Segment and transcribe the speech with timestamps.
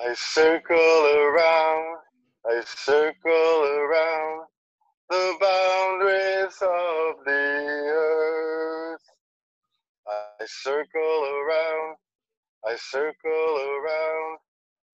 [0.00, 1.98] I circle around,
[2.46, 4.46] I circle around
[5.10, 9.02] the boundaries of the earth.
[10.06, 11.96] I circle around,
[12.64, 14.38] I circle around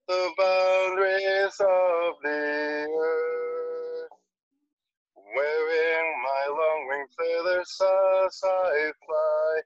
[0.08, 4.10] the boundaries of the earth.
[5.16, 9.60] Wearing my long wing feathers as I fly,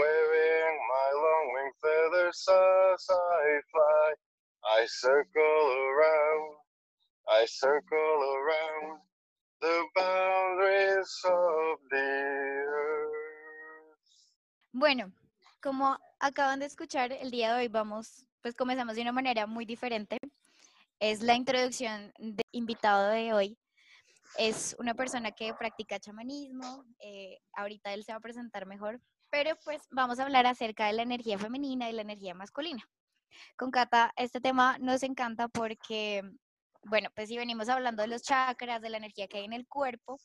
[0.00, 4.14] wearing my long wing feathers as I fly.
[4.66, 6.56] I circle around,
[7.28, 9.00] I circle around
[9.60, 13.14] the boundaries of the earth.
[14.72, 15.12] Bueno,
[15.62, 19.66] como acaban de escuchar, el día de hoy vamos, pues comenzamos de una manera muy
[19.66, 20.16] diferente.
[20.98, 23.58] Es la introducción del invitado de hoy.
[24.38, 26.86] Es una persona que practica chamanismo.
[27.00, 28.98] eh, ahorita él se va a presentar mejor,
[29.30, 32.82] pero pues vamos a hablar acerca de la energía femenina y la energía masculina.
[33.56, 36.22] Con Cata, este tema nos encanta porque,
[36.84, 39.66] bueno, pues si venimos hablando de los chakras, de la energía que hay en el
[39.66, 40.18] cuerpo,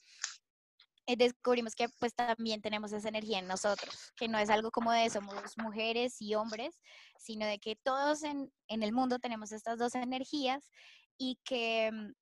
[1.09, 4.91] eh, descubrimos que pues también tenemos esa energía en nosotros, que no es algo como
[4.91, 6.79] de somos mujeres y hombres,
[7.17, 10.69] sino de que todos en, en el mundo tenemos estas dos energías
[11.17, 12.13] y que, mm,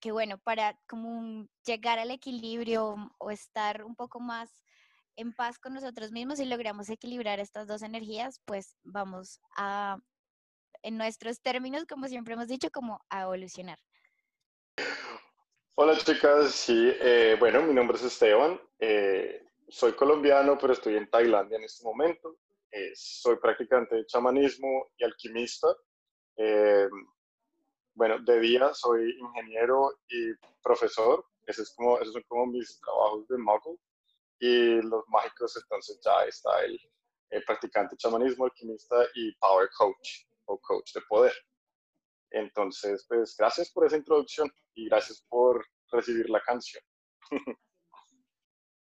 [0.00, 4.62] que bueno, para como llegar al equilibrio o estar un poco más
[5.16, 9.98] en paz con nosotros mismos y logramos equilibrar estas dos energías, pues vamos a,
[10.84, 13.78] en nuestros términos, como siempre hemos dicho, como a evolucionar.
[15.76, 21.08] Hola chicas, sí, eh, bueno, mi nombre es Esteban, eh, soy colombiano, pero estoy en
[21.10, 22.36] Tailandia en este momento.
[22.70, 25.74] Eh, soy practicante de chamanismo y alquimista.
[26.36, 26.88] Eh,
[27.94, 31.24] bueno, de día soy ingeniero y profesor.
[31.46, 33.78] Ese es como, esos son como mis trabajos de mago.
[34.38, 36.78] Y los mágicos, entonces ya está el,
[37.30, 41.34] el practicante de chamanismo, alquimista y power coach o coach de poder.
[42.30, 46.82] Entonces, pues gracias por esa introducción y gracias por recibir la canción.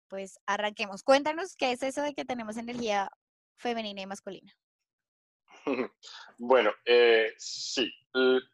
[0.08, 1.02] Pues arranquemos.
[1.02, 3.10] Cuéntanos qué es eso de que tenemos energía
[3.58, 4.52] femenina y masculina.
[6.38, 7.92] Bueno, eh, sí,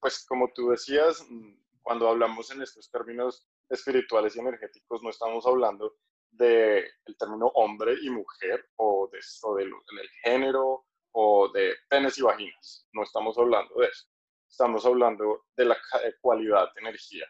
[0.00, 5.47] pues como tú decías, mm, cuando hablamos en estos términos espirituales y energéticos, no estamos
[5.47, 5.94] hablando
[6.31, 12.22] del término hombre y mujer o, de, o de del género o de penes y
[12.22, 12.86] vaginas.
[12.92, 14.06] No estamos hablando de eso.
[14.48, 17.26] Estamos hablando de la eh, cualidad de energía.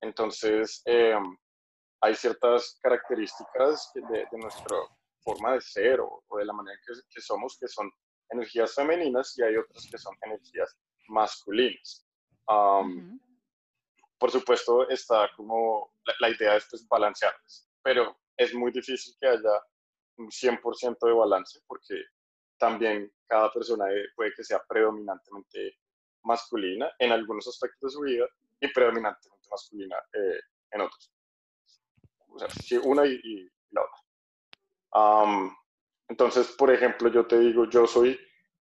[0.00, 1.36] Entonces, em,
[2.00, 4.76] hay ciertas características de, de nuestra
[5.20, 7.90] forma de ser o, o de la manera que, que somos que son
[8.30, 10.76] energías femeninas y hay otras que son energías
[11.08, 12.06] masculinas.
[12.46, 13.26] Am, Ujú.
[14.18, 19.28] Por supuesto, está como la, la idea es pues, balancearlas, pero es muy difícil que
[19.28, 19.62] haya
[20.16, 22.02] un 100% de balance porque
[22.58, 25.78] también cada persona puede que sea predominantemente
[26.24, 28.26] masculina en algunos aspectos de su vida
[28.60, 30.40] y predominantemente masculina eh,
[30.72, 31.12] en otros.
[32.28, 34.00] O sea, sí, una y, la otra.
[36.08, 38.18] Entonces, por ejemplo, yo te digo, yo soy,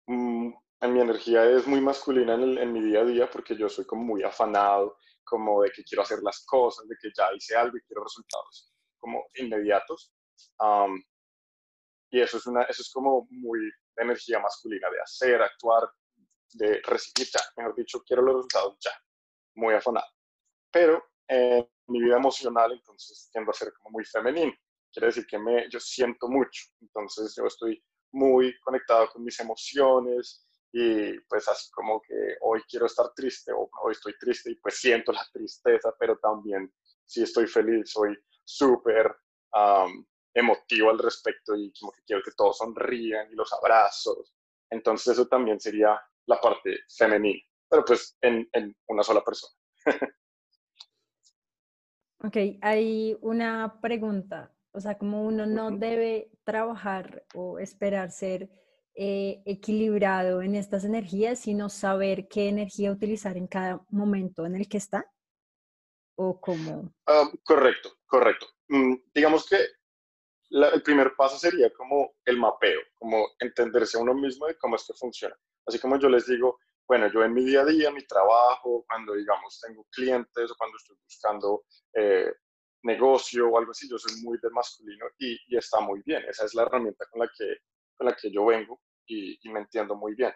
[0.07, 3.55] mm, en mi energía es muy masculina en, el- en mi día a día porque
[3.55, 7.33] yo soy como muy afanado, como de que quiero hacer las cosas, de que ya
[7.35, 10.13] hice algo y quiero resultados como inmediatos.
[12.11, 13.59] Y eso es, una, eso es como muy
[13.97, 15.89] energía masculina, de hacer, actuar,
[16.53, 18.91] de recibir ya, mejor dicho, quiero los resultados ya,
[19.55, 20.07] muy afanado.
[20.71, 24.53] Pero en mi vida emocional, entonces tiendo a ser como muy femenino.
[24.91, 30.45] Quiere decir que me, yo siento mucho, entonces yo estoy muy conectado con mis emociones
[30.73, 34.77] y pues así como que hoy quiero estar triste o hoy estoy triste y pues
[34.79, 36.73] siento la tristeza, pero también
[37.05, 39.15] si estoy feliz, soy súper
[39.53, 44.33] am, emotivo al respecto y como que quiero que todos sonrían y los abrazos.
[44.69, 49.53] Entonces eso también sería la parte femenina, pero pues en, en una sola persona.
[52.23, 55.79] Ok, hay una pregunta, o sea, como uno no Ujú.
[55.79, 58.47] debe trabajar o esperar ser
[58.93, 64.69] eh, equilibrado en estas energías, sino saber qué energía utilizar en cada momento en el
[64.69, 65.11] que está,
[66.15, 66.93] o como...
[67.07, 68.45] Ah, correcto, correcto.
[68.67, 69.57] Mm, digamos que
[70.51, 74.75] la- el primer paso sería como el mapeo, como entenderse a uno mismo de cómo
[74.77, 75.35] es que funciona.
[75.65, 79.13] Así como yo les digo, bueno, yo en mi día a día, mi trabajo, cuando
[79.15, 81.63] digamos tengo clientes o cuando estoy buscando
[81.93, 82.33] eh,
[82.83, 86.23] negocio o algo así, yo soy muy de masculino y, y está muy bien.
[86.27, 87.57] Esa es la herramienta con la que,
[87.97, 90.33] con la que yo vengo y, y me entiendo muy bien.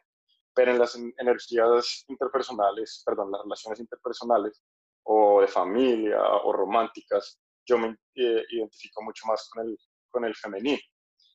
[0.54, 4.64] Pero en las en- energías interpersonales, perdón, las relaciones interpersonales
[5.04, 9.78] o de familia o románticas, yo me eh, identifico mucho más con el,
[10.16, 10.80] con el femenino.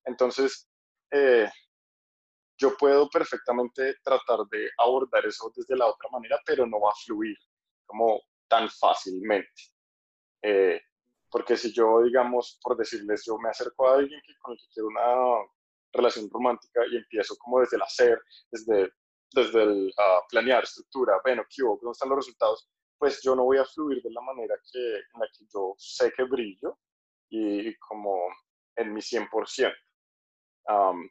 [0.07, 0.67] Entonces,
[1.11, 1.51] eh,
[2.57, 7.05] yo puedo perfectamente tratar de abordar eso desde la otra manera, pero no va a
[7.05, 7.37] fluir
[7.85, 9.63] como tan fácilmente.
[10.43, 10.81] Eh,
[11.31, 14.73] porque si yo, digamos, por decirles, yo me acerco a alguien que, con el que
[14.73, 15.47] quiero una
[15.93, 18.19] relación romántica y empiezo como desde el hacer,
[18.51, 18.91] desde,
[19.33, 22.67] desde el uh, planear, estructura, bueno, ¿qué ¿Dónde están los resultados?
[22.99, 26.11] Pues yo no voy a fluir de la manera que, en la que yo sé
[26.17, 26.79] que brillo
[27.31, 28.17] y, como
[28.81, 29.73] en mi 100%.
[30.69, 31.09] Um,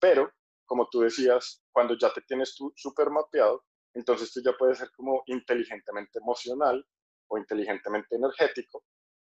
[0.00, 0.32] pero,
[0.64, 3.64] como tú decías, cuando ya te tienes tú súper mapeado,
[3.94, 6.84] entonces tú ya puedes ser como inteligentemente emocional
[7.28, 8.84] o inteligentemente energético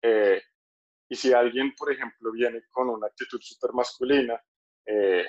[0.02, 0.40] eh,
[1.08, 4.41] y si alguien, por ejemplo, viene con una actitud súper masculina,
[4.87, 5.25] eh,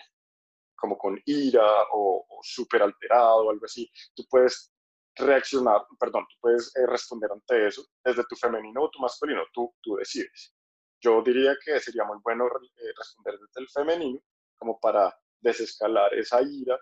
[0.75, 4.71] como con ira o, súper alterado o algo así, tú puedes
[5.15, 9.73] reaccionar, perdón, tú puedes eh, responder ante eso desde tu femenino o tu masculino, tú,
[9.81, 10.53] tú decides.
[11.01, 14.19] Yo diría que sería muy bueno responder desde el femenino
[14.57, 16.77] como para desescalar esa ira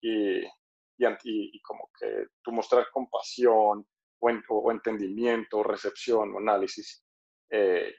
[0.00, 3.86] y, y, como que tú mostrar compasión
[4.18, 7.04] o, o entendimiento o recepción o análisis
[7.50, 7.94] eh,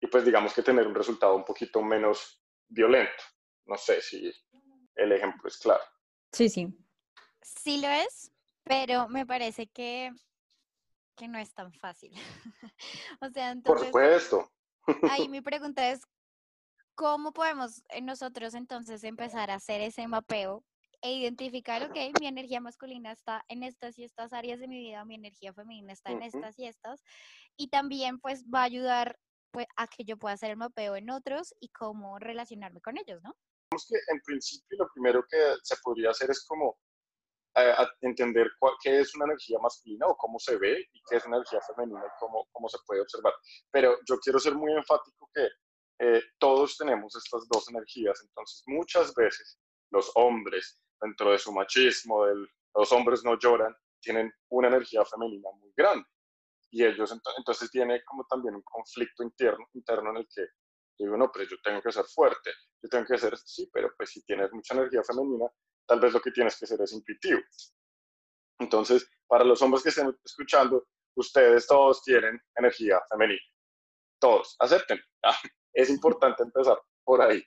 [0.00, 3.22] y pues digamos que tener un resultado un poquito menos violento.
[3.66, 4.32] No sé si
[4.96, 5.82] el ejemplo es claro.
[6.32, 6.66] Sí, sí.
[7.40, 8.32] Sí lo es,
[8.64, 10.10] pero me parece que,
[11.16, 12.12] que no es tan fácil.
[13.20, 14.50] o sea, entonces, Por supuesto.
[15.10, 16.00] Ahí mi pregunta es,
[16.94, 20.64] ¿cómo podemos nosotros entonces empezar a hacer ese mapeo
[21.02, 25.04] e identificar, ok, mi energía masculina está en estas y estas áreas de mi vida,
[25.04, 27.02] mi energía femenina está en estas y estas,
[27.56, 29.18] y también pues va a ayudar
[29.50, 33.20] pues, a que yo pueda hacer el mapeo en otros y cómo relacionarme con ellos,
[33.24, 33.34] ¿no?
[33.88, 36.78] que en principio lo primero que se podría hacer es como
[37.54, 38.50] eh, entender
[38.82, 42.00] qué es una energía masculina o cómo se ve y qué es una energía femenina
[42.00, 43.34] y cómo, cómo se puede observar.
[43.70, 45.48] Pero yo quiero ser muy enfático que
[46.00, 49.58] eh, todos tenemos estas dos energías, entonces muchas veces
[49.90, 55.50] los hombres dentro de su machismo, del, los hombres no lloran, tienen una energía femenina
[55.60, 56.06] muy grande.
[56.70, 60.46] Y ellos entonces tiene como también un conflicto interno, interno en el que
[60.98, 62.50] digo, no, pero yo tengo que ser fuerte,
[62.82, 65.46] yo tengo que ser, sí, pero pues si tienes mucha energía femenina,
[65.86, 67.40] tal vez lo que tienes que ser es intuitivo.
[68.58, 70.86] Entonces, para los hombres que estén escuchando,
[71.16, 73.40] ustedes todos tienen energía femenina.
[74.20, 75.00] Todos, acepten.
[75.74, 77.42] Es importante empezar por ahí.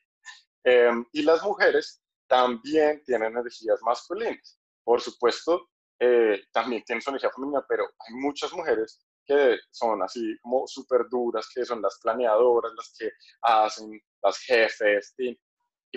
[0.63, 4.59] Em, y las mujeres también tienen energías masculinas.
[4.83, 10.37] Por supuesto, eh, también tienen su energía femenina, pero hay muchas mujeres que son así
[10.41, 13.11] como súper duras, que son las planeadoras, las que
[13.41, 15.37] hacen, las jefes, y,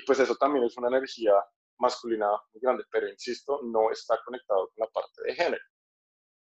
[0.07, 1.33] pues eso también es una energía
[1.79, 5.65] masculina muy grande, pero insisto, no está conectado con la parte de género.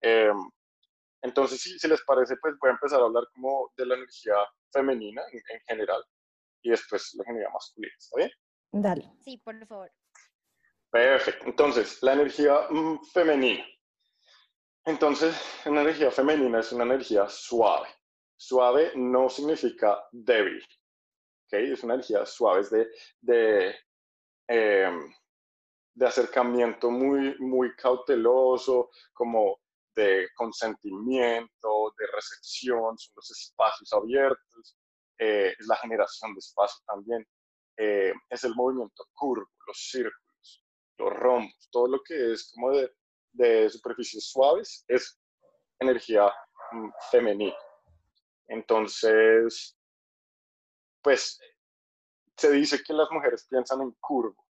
[0.02, 0.38] Em,
[1.22, 4.36] entonces, si, si les parece, pues voy a empezar a hablar como de la energía
[4.72, 6.04] femenina en, en general
[6.62, 8.32] y después la energía masculina, ¿está bien?
[8.72, 9.12] Dale.
[9.22, 9.92] Sí, por favor.
[10.90, 11.46] Perfecto.
[11.46, 13.66] Entonces, la energía mm, femenina.
[14.86, 15.36] Entonces,
[15.66, 17.90] una energía femenina es una energía suave.
[18.38, 20.64] Suave no significa débil.
[21.46, 21.72] ¿okay?
[21.72, 22.88] Es una energía suave, es de,
[23.22, 23.76] de,
[24.48, 25.14] em,
[25.98, 29.60] de acercamiento muy, muy cauteloso, como
[29.96, 34.78] de consentimiento, de recepción, son los espacios abiertos,
[35.18, 37.28] eh, es la generación de espacio también.
[37.78, 40.64] Eh, es el movimiento curvo, los círculos,
[41.00, 42.92] los rombos, todo lo que es como de,
[43.32, 45.20] de superficies suaves es
[45.80, 46.32] energía
[46.74, 47.58] mm, femenina.
[48.48, 49.76] Entonces,
[51.02, 51.40] pues
[52.36, 54.47] se dice que las mujeres piensan en curvo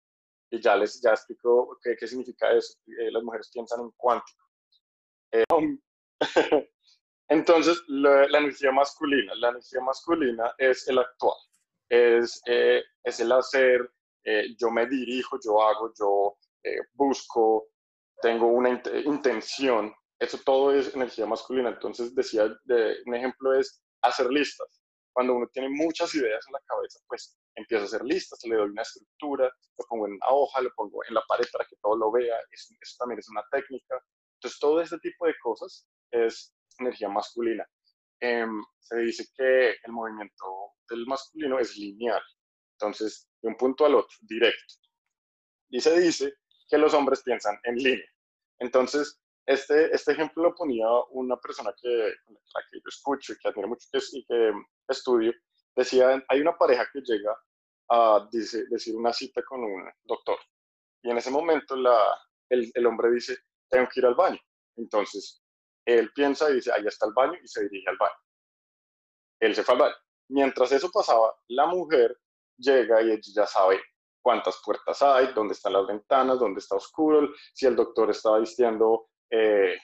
[0.51, 2.77] y ya les ya explico qué, qué significa eso.
[2.85, 4.45] Eh, las mujeres piensan en cuántico.
[5.31, 5.45] Eh,
[7.29, 11.37] entonces, la, la, energía masculina, la energía masculina es el actual
[11.91, 13.91] es, eh, es el hacer,
[14.23, 17.67] eh, yo me dirijo, yo hago, yo eh, busco,
[18.21, 19.93] tengo una intención.
[20.17, 21.69] Eso todo es energía masculina.
[21.69, 24.81] Entonces decía, de, un ejemplo es hacer listas.
[25.11, 28.69] Cuando uno tiene muchas ideas en la cabeza, pues empiezo a hacer listas, le doy
[28.69, 29.45] una estructura,
[29.77, 32.35] lo pongo en una hoja, lo pongo en la pared para que todo lo vea.
[32.51, 34.01] Eso, también es una técnica.
[34.35, 37.65] Entonces todo este tipo de cosas es energía masculina.
[38.19, 40.45] Em, se dice que el movimiento
[40.89, 42.21] del masculino es lineal,
[42.73, 44.75] entonces de un punto al otro, directo.
[45.69, 46.33] Y se dice
[46.69, 48.09] que los hombres piensan en línea.
[48.59, 53.47] Entonces, este, este ejemplo lo ponía una persona que, la que yo escucho y que
[53.49, 54.51] admiro mucho y que
[54.87, 55.33] estudio,
[55.75, 57.37] decía, hay una pareja que llega
[57.89, 60.37] a decir una cita con un doctor.
[61.03, 62.17] Y en ese momento la,
[62.49, 63.37] el, el hombre dice,
[63.69, 64.39] tengo que ir al baño.
[64.77, 65.43] Entonces,
[65.85, 68.15] él piensa y dice, ahí está el baño y se dirige al baño.
[69.39, 69.95] Él se fue al baño.
[70.29, 72.17] Mientras eso pasaba, la mujer
[72.57, 73.81] llega y ella ya sabe
[74.21, 79.09] cuántas puertas hay, dónde están las ventanas, dónde está oscuro, si el doctor está vistiendo,
[79.29, 79.77] eh,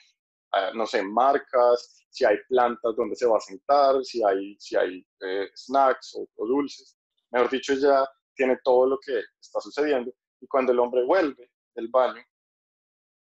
[0.74, 5.06] no sé, marcas, si hay plantas donde se va a sentar, si hay, si hay
[5.20, 6.96] eh, snacks o, dulces.
[7.30, 11.88] Mejor dicho, ya tiene todo lo que está sucediendo y cuando el hombre vuelve del
[11.88, 12.22] baño,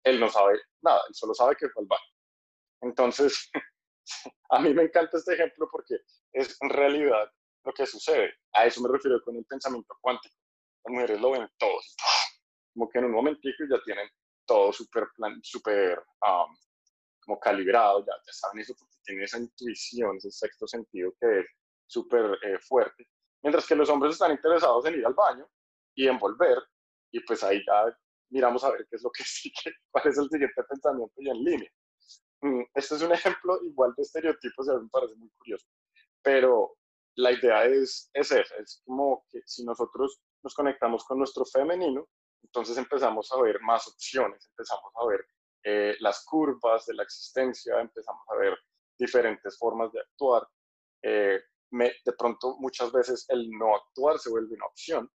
[0.05, 2.13] él no sabe nada, él solo sabe que fue al baño.
[2.81, 3.51] Entonces,
[4.51, 5.97] a mí me encanta este ejemplo porque
[6.33, 7.31] es en realidad
[7.65, 8.33] lo que sucede.
[8.55, 10.35] A eso me refiero con el pensamiento cuántico.
[10.85, 11.79] Las mujeres lo ven todo,
[12.73, 14.09] como que en un momentico ya tienen
[14.47, 15.07] todo súper
[15.43, 16.03] super,
[17.33, 21.47] como calibrado, ya, ya saben eso porque tienen esa intuición, ese sexto sentido que es
[21.87, 23.07] súper eh, fuerte.
[23.43, 25.49] Mientras que los hombres están interesados en ir al baño
[25.95, 26.59] y en volver,
[27.11, 27.97] y pues ahí ya
[28.31, 31.45] miramos a ver qué es lo que sigue, cuál es el siguiente pensamiento y en
[31.45, 31.71] línea.
[32.43, 35.67] Mm, este es un ejemplo igual de estereotipos y a mí me parece muy curioso,
[36.23, 36.77] pero
[37.17, 42.09] la idea es, es esa, es como que si nosotros nos conectamos con nuestro femenino,
[42.43, 45.25] entonces empezamos a ver más opciones, empezamos a ver
[45.65, 48.59] eh, las curvas de la existencia, empezamos a ver
[48.99, 50.47] diferentes formas de actuar.
[51.03, 51.41] Eh,
[51.71, 55.11] de pronto, muchas veces el no actuar se vuelve una opción.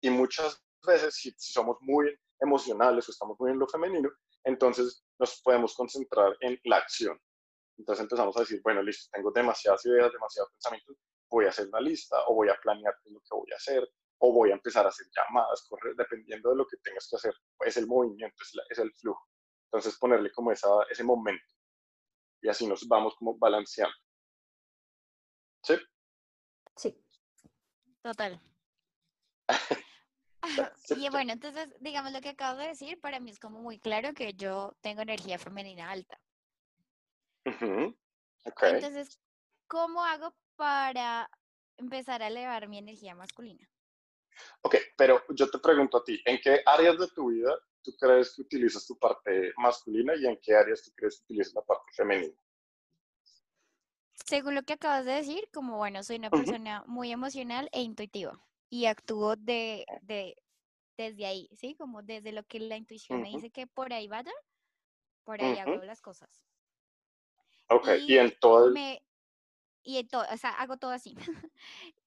[0.00, 4.10] Y muchas veces, si, somos muy emocionales o estamos muy en lo femenino,
[4.44, 7.20] entonces nos podemos concentrar en la acción.
[7.78, 10.96] Entonces empezamos a decir, bueno, listo, tengo demasiadas ideas, demasiados pensamientos,
[11.28, 13.86] voy a hacer una lista o voy a planear qué lo que voy a hacer
[14.18, 17.34] o voy a empezar a hacer llamadas, correr, dependiendo de lo que tengas que hacer.
[17.60, 18.36] Es el movimiento,
[18.70, 19.28] es, el flujo.
[19.66, 21.44] Entonces ponerle como esa, ese momento
[22.40, 23.96] y así nos vamos como balanceando.
[25.62, 25.74] ¿Sí?
[26.76, 26.96] Sí.
[28.02, 28.40] Total.
[30.96, 34.14] y bueno, entonces, digamos lo que acabo de decir, para mí es como muy claro
[34.14, 36.20] que yo tengo energía femenina alta.
[37.44, 39.20] Entonces,
[39.66, 41.30] ¿cómo hago para
[41.76, 43.68] empezar a elevar mi energía masculina?
[44.62, 48.34] Ok, pero yo te pregunto a ti, ¿en qué áreas de tu vida tú crees
[48.34, 51.92] que utilizas tu parte masculina y en qué áreas tú crees que utilizas la parte
[51.92, 52.34] femenina?
[54.24, 58.40] Según lo que acabas de decir, como bueno, soy una persona muy emocional e intuitiva
[58.68, 60.36] y actúo de, de,
[60.96, 61.74] desde ahí, ¿sí?
[61.76, 64.32] Como desde lo que la intuición me dice que por ahí vaya,
[65.24, 66.42] por ahí hago las cosas.
[67.68, 69.00] Ok, y, en todo el...
[69.86, 71.16] y todo, o sea, hago todo así.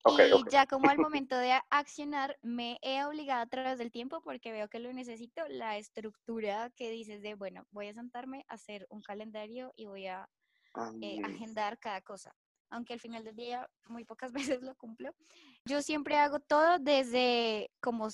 [0.06, 4.52] y ya como al momento de accionar, me he obligado a través del tiempo porque
[4.52, 8.86] veo que lo necesito, la estructura que dices de, bueno, voy a sentarme a hacer
[8.90, 10.30] un calendario y voy a
[11.02, 12.36] eh, agendar cada cosa.
[12.70, 15.16] Aunque al final del día muy pocas veces lo cumplo.
[15.64, 18.10] Yo siempre hago todo desde como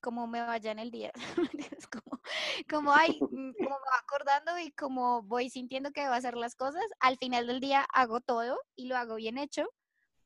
[0.00, 1.12] como me vaya en el día,
[1.92, 2.20] como,
[2.68, 6.36] como, hay, mm, como me va acordando y como voy sintiendo que va a hacer
[6.36, 9.68] las cosas, al final del día hago todo y lo hago bien hecho,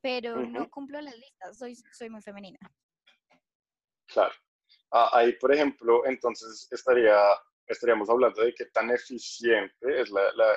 [0.01, 2.59] pero no cumplo las listas, soy, soy muy femenina.
[4.07, 4.33] Claro.
[4.91, 7.17] Ah, ahí, por ejemplo, entonces estaría,
[7.65, 10.11] estaríamos hablando de qué tan eficiente es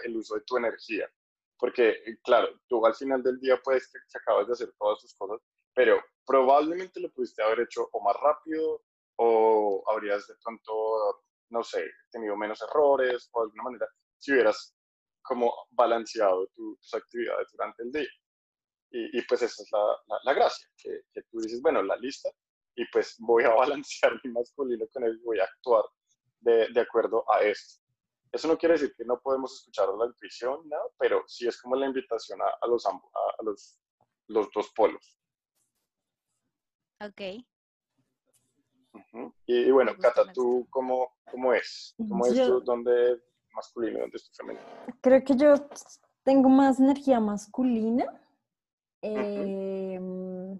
[0.05, 1.11] el uso de tu energía.
[1.59, 5.15] Porque, eh, claro, tú al final del día puedes que acabas de hacer todas tus
[5.15, 5.41] cosas,
[5.75, 8.83] pero probablemente lo pudiste haber hecho o más rápido
[9.19, 14.75] o habrías de pronto, no sé, tenido menos errores o de alguna manera, si hubieras
[15.23, 18.09] como balanceado tus actividades durante el día.
[18.91, 22.31] Y, pues esa es la, la, gracia, que, que, tú dices, bueno, la lista,
[22.75, 25.85] y pues voy a balancear mi masculino con él, voy a actuar
[26.41, 27.83] de, de acuerdo a esto.
[28.33, 30.77] Eso no quiere decir que no podemos escuchar la intuición, ¿no?
[30.99, 32.93] pero sí es como la invitación a, a los, a,
[33.43, 33.79] los,
[34.29, 35.19] los dos polos.
[37.01, 37.45] Ok.
[39.47, 41.95] Y, bueno, Cata, ¿tú cómo, cómo es?
[41.97, 43.21] ¿Cómo es tú, dónde
[43.53, 44.65] masculino, dónde es tu femenino?
[45.01, 45.55] Creo que yo
[46.23, 48.07] tengo más energía masculina.
[49.01, 50.59] Em,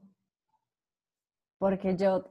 [1.59, 2.25] porque yo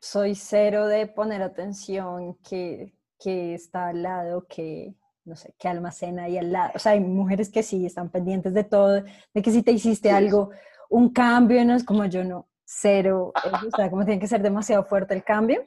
[0.00, 6.24] soy cero de poner atención que, que está al lado, que no sé, que almacena
[6.24, 6.72] ahí al lado.
[6.74, 9.02] O sea, hay mujeres que sí están pendientes de todo,
[9.34, 10.50] de que si te hiciste algo,
[10.88, 14.84] un cambio, no es como yo no cero, o sea, como tiene que ser demasiado
[14.84, 15.66] fuerte el cambio,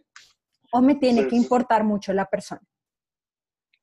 [0.72, 2.62] o me tiene que importar mucho la persona.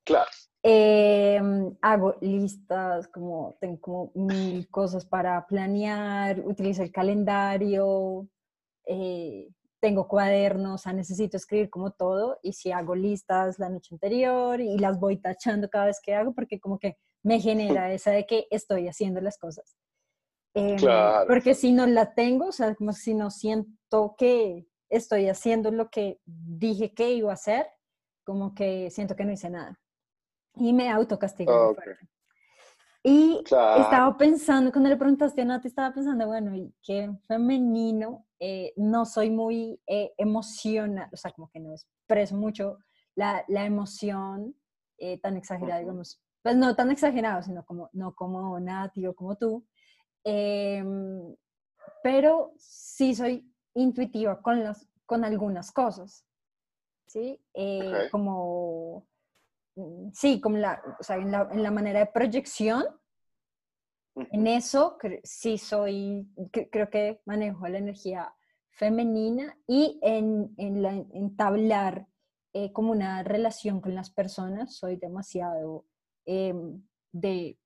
[0.04, 0.30] Claro.
[0.62, 8.28] Em, hago listas, como tengo como mil cosas para planear, utilizo el calendario,
[8.86, 9.48] eh,
[9.80, 14.60] tengo cuadernos, o sea, necesito escribir como todo y si hago listas la noche anterior
[14.60, 18.26] y las voy tachando cada vez que hago porque como que me genera esa de
[18.26, 19.76] que estoy haciendo las cosas.
[20.54, 20.76] Em,
[21.26, 25.90] porque si no la tengo, o sea, como si no siento que estoy haciendo lo
[25.90, 27.66] que dije que iba a hacer,
[28.24, 29.78] como que siento que no hice nada.
[30.54, 31.52] Y me autocastigo.
[31.52, 31.72] Ah,
[33.02, 38.72] Y estaba pensando, cuando le preguntaste a Nati, estaba pensando, bueno, y qué femenino, eh,
[38.76, 42.78] no soy muy eh, emocional, o sea, como que no expreso mucho
[43.14, 44.54] la, la emoción
[44.98, 49.36] eh, tan exagerada, digamos, pues no tan exagerado, sino como, no como Nati o como
[49.36, 49.64] tú,
[50.24, 51.34] em,
[52.02, 56.24] pero sí soy intuitiva con, las, con algunas cosas,
[57.06, 57.40] ¿sí?
[58.10, 59.06] Como
[59.78, 62.84] Mm, sí, como la, o sea, en, la, en la manera de proyección,
[64.16, 68.34] en eso sí soy, creo que manejo la energía
[68.70, 72.08] femenina y en, en la, entablar
[72.52, 75.86] eh, como una relación con las personas, soy demasiado
[76.26, 76.82] em,
[77.12, 77.56] de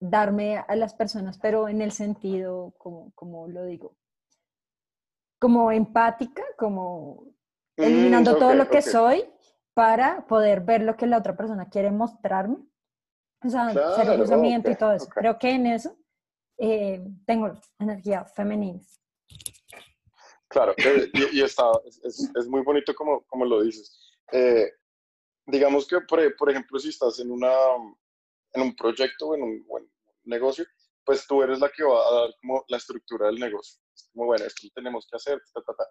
[0.00, 3.96] darme a las personas, pero en el sentido, como, como lo digo,
[5.38, 7.24] como empática, como
[7.76, 9.24] mm, eliminando todo lo que soy
[9.74, 12.56] para poder ver lo que la otra persona quiere mostrarme.
[13.44, 15.08] O sea, ser cruzamiento y todo eso.
[15.08, 15.94] Creo que en eso
[16.58, 18.80] eh, tengo energía femenina.
[20.48, 22.00] Claro, eh, y, está, es,
[22.34, 24.16] es, muy bonito como, como lo dices.
[24.32, 24.72] Eh,
[25.44, 27.52] digamos que, por, por, ejemplo, si estás en, una,
[28.56, 29.66] en un proyecto o en un,
[30.24, 30.64] negocio,
[31.04, 33.80] pues tú eres la que va a dar como la estructura del negocio.
[33.94, 35.84] Es como, bueno, esto lo tenemos que hacer, ta, ta, ta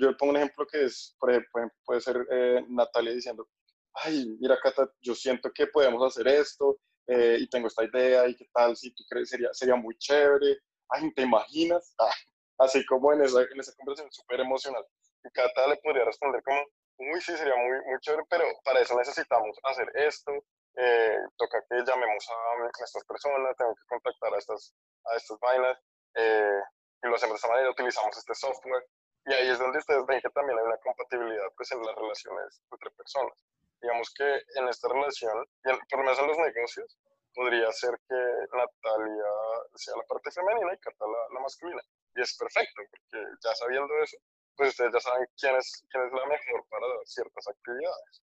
[0.00, 3.48] yo pongo un ejemplo que es, por ejemplo, puede ser eh, Natalia diciendo,
[3.94, 8.34] ay, mira, Cata, yo siento que podemos hacer esto eh, y tengo esta idea y
[8.34, 11.94] qué tal, si tú crees, sería, sería muy chévere, ay, ¿te imaginas?
[12.58, 14.84] así como en esa, en esa conversación súper emocional.
[15.24, 16.60] Y Cata le podría responder como,
[16.98, 20.32] uy, sí, sería muy, muy chévere, pero para eso necesitamos hacer esto,
[20.78, 25.78] eh, toca que llamemos a, estas personas, tengo que contactar a estas, a estas vainas,
[26.14, 28.86] y lo hacemos de esta manera, utilizamos este software,
[29.26, 32.62] y ahí es donde ustedes ven que también hay una compatibilidad pues, en las relaciones
[32.70, 33.36] entre personas.
[33.80, 36.98] Digamos que en esta relación, por lo menos en los negocios,
[37.34, 38.18] podría ser que
[38.56, 39.30] Natalia
[39.74, 41.82] sea la parte femenina y Cata la, masculina.
[42.14, 44.16] Y es perfecto, porque ya sabiendo eso,
[44.56, 48.22] pues ustedes ya saben quién es, quién es la mejor para ciertas actividades.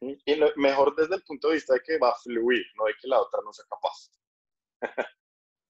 [0.00, 2.94] Y lo mejor desde el punto de vista de que va a fluir, no de
[3.00, 4.10] que la otra no sea capaz.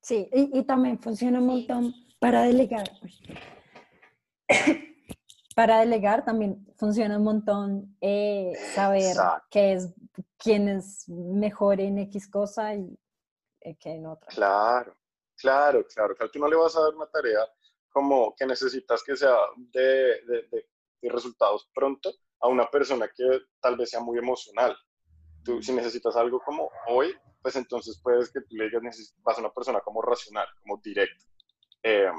[0.02, 3.20] Sí, y, y también funciona un montón para delegar, pues.
[5.54, 9.16] para delegar también funciona un montón eh, saber
[9.50, 9.92] qué es,
[10.36, 12.96] quién es mejor en X cosa y
[13.62, 14.28] eh, que en otra.
[14.28, 14.96] Claro,
[15.36, 16.14] claro, claro.
[16.14, 17.40] Claro, tú no le vas a dar una tarea
[17.88, 20.48] como que necesitas que sea de, de,
[21.02, 23.24] de, resultados pronto a una persona que
[23.60, 24.76] tal vez sea muy emocional.
[25.44, 29.40] Tú, si necesitas algo como hoy, pues entonces puedes que tú le digas, vas a
[29.40, 31.24] una persona como racional, como directa.
[31.82, 32.10] Eh,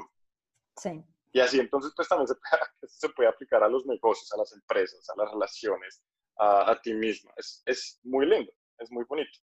[0.76, 1.04] sí.
[1.32, 2.26] Y así entonces pues también
[2.82, 6.02] se, puede aplicar a los negocios, a las empresas, a las relaciones,
[6.38, 7.30] a, ti mismo.
[7.36, 9.38] Es, es, muy lindo, es muy bonito.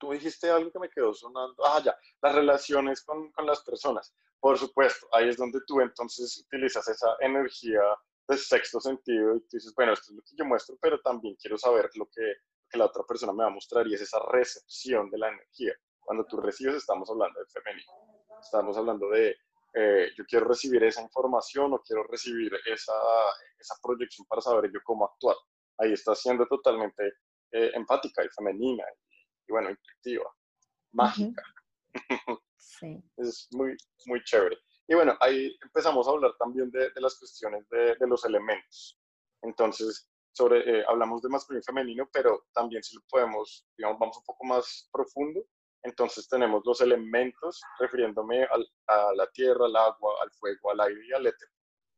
[0.00, 1.62] Tú dijiste algo que me quedó sonando.
[1.64, 4.14] Ah, ya, las relaciones con, con las personas.
[4.40, 7.82] Por supuesto, ahí es donde tú entonces utilizas esa energía
[8.26, 11.36] de sexto sentido y tú dices, bueno, esto es lo que yo muestro, pero también
[11.36, 12.22] quiero saber lo que,
[12.70, 15.74] que la otra persona me va a mostrar y es esa recepción de la energía.
[16.00, 17.92] Cuando tú recibes, estamos hablando de femenino.
[18.40, 19.36] Estamos hablando de
[19.74, 22.94] eh, yo quiero recibir esa información o quiero recibir esa,
[23.58, 25.36] esa proyección para saber yo cómo actuar.
[25.76, 27.06] Ahí está siendo totalmente
[27.52, 28.84] eh, empática y femenina
[29.50, 30.34] y, bueno, intuitiva,
[30.92, 31.42] mágica.
[32.62, 33.02] Sí.
[33.16, 34.56] es muy, muy chévere.
[34.86, 38.98] Y bueno, ahí empezamos a hablar también de, de las cuestiones de, de, los elementos.
[39.42, 44.16] Entonces, sobre, eh, hablamos de masculino y femenino, pero también si lo podemos, digamos, vamos
[44.18, 45.44] un poco más profundo
[45.82, 51.12] entonces tenemos los elementos, refiriéndome a la tierra, al agua, al fuego, al aire y
[51.12, 51.48] al éter.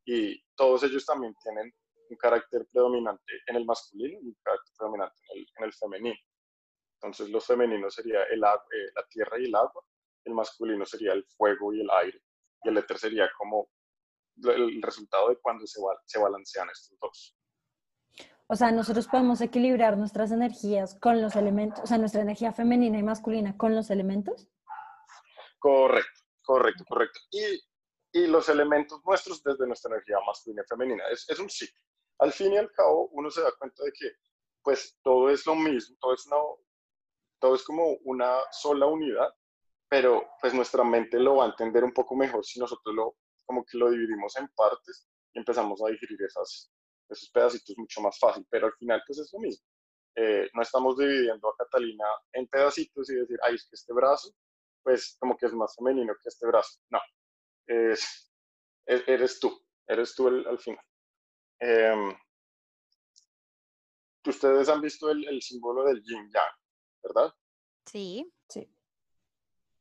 [0.05, 1.73] Y todos ellos también tienen
[2.09, 5.17] un carácter predominante en el masculino y un carácter predominante
[5.57, 6.17] en el, femenino.
[7.03, 9.85] Entonces los femeninos sería el, eh, la tierra y el agua,
[10.25, 12.23] el masculino sería el fuego y el aire,
[12.63, 13.69] y el éter sería como
[14.45, 17.37] el resultado de cuando se, se balancean estos dos.
[18.47, 22.99] O sea, nosotros podemos equilibrar nuestras energías con los elementos, o sea, nuestra energía femenina
[22.99, 24.49] y masculina con los elementos.
[25.59, 27.19] Correcto, correcto, correcto.
[27.31, 31.05] Y, y los elementos nuestros desde nuestra energía masculina y femenina.
[31.11, 31.81] Es, es un ciclo.
[32.19, 34.13] Al fin y al cabo, uno se da cuenta de que,
[34.63, 36.37] pues, todo es lo mismo, todo es, una,
[37.43, 39.35] todo es como una sola unidad,
[39.89, 43.65] pero pues nuestra mente lo va a entender un poco mejor si nosotros lo, como
[43.65, 46.73] que lo dividimos en partes y empezamos a digerir esas,
[47.09, 49.67] esos pedacitos mucho más fácil, pero al final pues es lo mismo.
[50.15, 54.33] Eh, no estamos dividiendo a Catalina en pedacitos y decir, ay, es que este brazo,
[54.85, 56.79] pues como que es más femenino que este brazo.
[56.91, 57.01] No,
[57.67, 58.33] es,
[58.87, 60.85] e-, eres tú, eres tú al final.
[61.59, 62.15] Em,
[64.25, 66.62] ustedes han visto el, el símbolo del yin yang,
[67.03, 67.33] ¿verdad?
[67.87, 68.33] Sí.
[68.49, 68.69] Sí.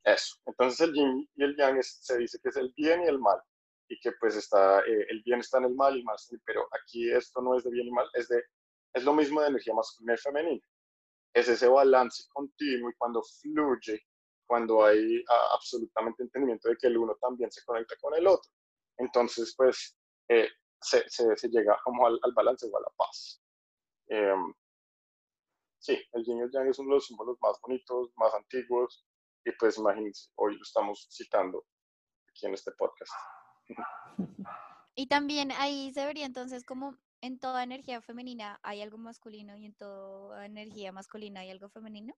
[0.04, 0.36] Eso.
[0.46, 3.18] Entonces el yin y el yang es- se dice que es el bien y el
[3.18, 3.40] mal.
[3.88, 6.38] Y que pues está, eh, el bien está en el mal y mal, está en
[6.40, 8.42] el- pero aquí esto no es de bien y mal, es de,
[8.94, 10.66] es lo mismo de energía masculina y femenina.
[11.34, 14.00] Es ese balance continuo y cuando fluye,
[14.46, 18.50] cuando hay ah, absolutamente entendimiento de que el uno también se conecta con el otro.
[18.98, 19.96] Entonces pues
[20.28, 20.48] eh,
[20.80, 23.40] se, se- se llega como al, al balance o a la paz.
[24.08, 24.52] Em,
[25.82, 29.04] sí, el yin y el yang es uno de los símbolos más bonitos, más antiguos,
[29.44, 31.64] y pues imagínense, hoy lo estamos citando
[32.28, 33.12] aquí en este podcast.
[34.94, 39.64] Y también ahí se vería entonces como en toda energía femenina hay algo masculino y
[39.64, 42.14] en toda energía masculina hay algo femenino.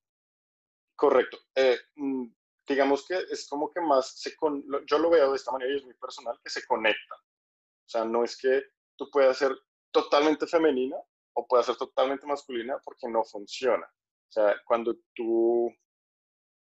[0.96, 1.38] Correcto.
[1.54, 2.26] Eh, mm,
[2.66, 5.76] digamos que es como que más, se con, yo lo veo de esta manera y
[5.76, 7.18] es muy personal, que se conectan.
[7.20, 8.64] O sea, no es que
[8.96, 9.56] tú puedas ser
[9.92, 10.96] totalmente femenina
[11.34, 13.86] o puedas ser totalmente masculina porque no funciona.
[13.86, 15.72] O sea, cuando tú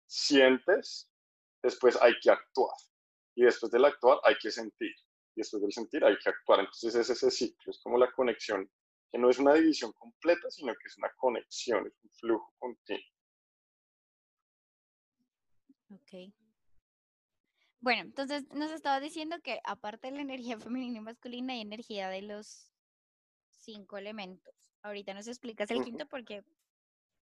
[0.07, 1.11] sientes,
[1.61, 2.75] después hay que actuar.
[3.35, 4.93] Y después del actuar hay que sentir.
[5.35, 6.59] Y después del sentir hay que actuar.
[6.59, 8.69] Entonces es ese ciclo, es como la conexión,
[9.11, 13.03] que no es una división completa, sino que es una conexión, es un flujo continuo.
[15.91, 16.33] Ok.
[17.81, 22.09] Bueno, entonces nos estaba diciendo que aparte de la energía femenina y masculina hay energía
[22.09, 22.68] de los
[23.59, 24.53] cinco elementos.
[24.83, 26.43] Ahorita nos explicas el quinto porque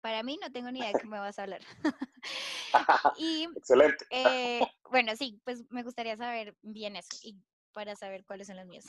[0.01, 1.61] para mí no tengo ni idea de qué me vas a hablar.
[3.17, 4.05] y Excelente.
[4.09, 4.61] eh,
[4.91, 7.35] bueno, sí, pues me gustaría saber bien eso y
[7.73, 8.85] para saber cuáles son los míos.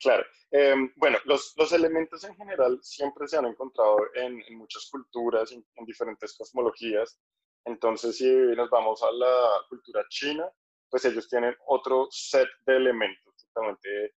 [0.00, 0.24] Claro.
[0.50, 5.50] Em, bueno, los, los elementos en general siempre se han encontrado en, en muchas culturas,
[5.52, 7.18] en, en diferentes cosmologías.
[7.64, 10.48] Entonces, si nos vamos a la cultura china,
[10.90, 14.14] pues ellos tienen otro set de elementos, totalmente,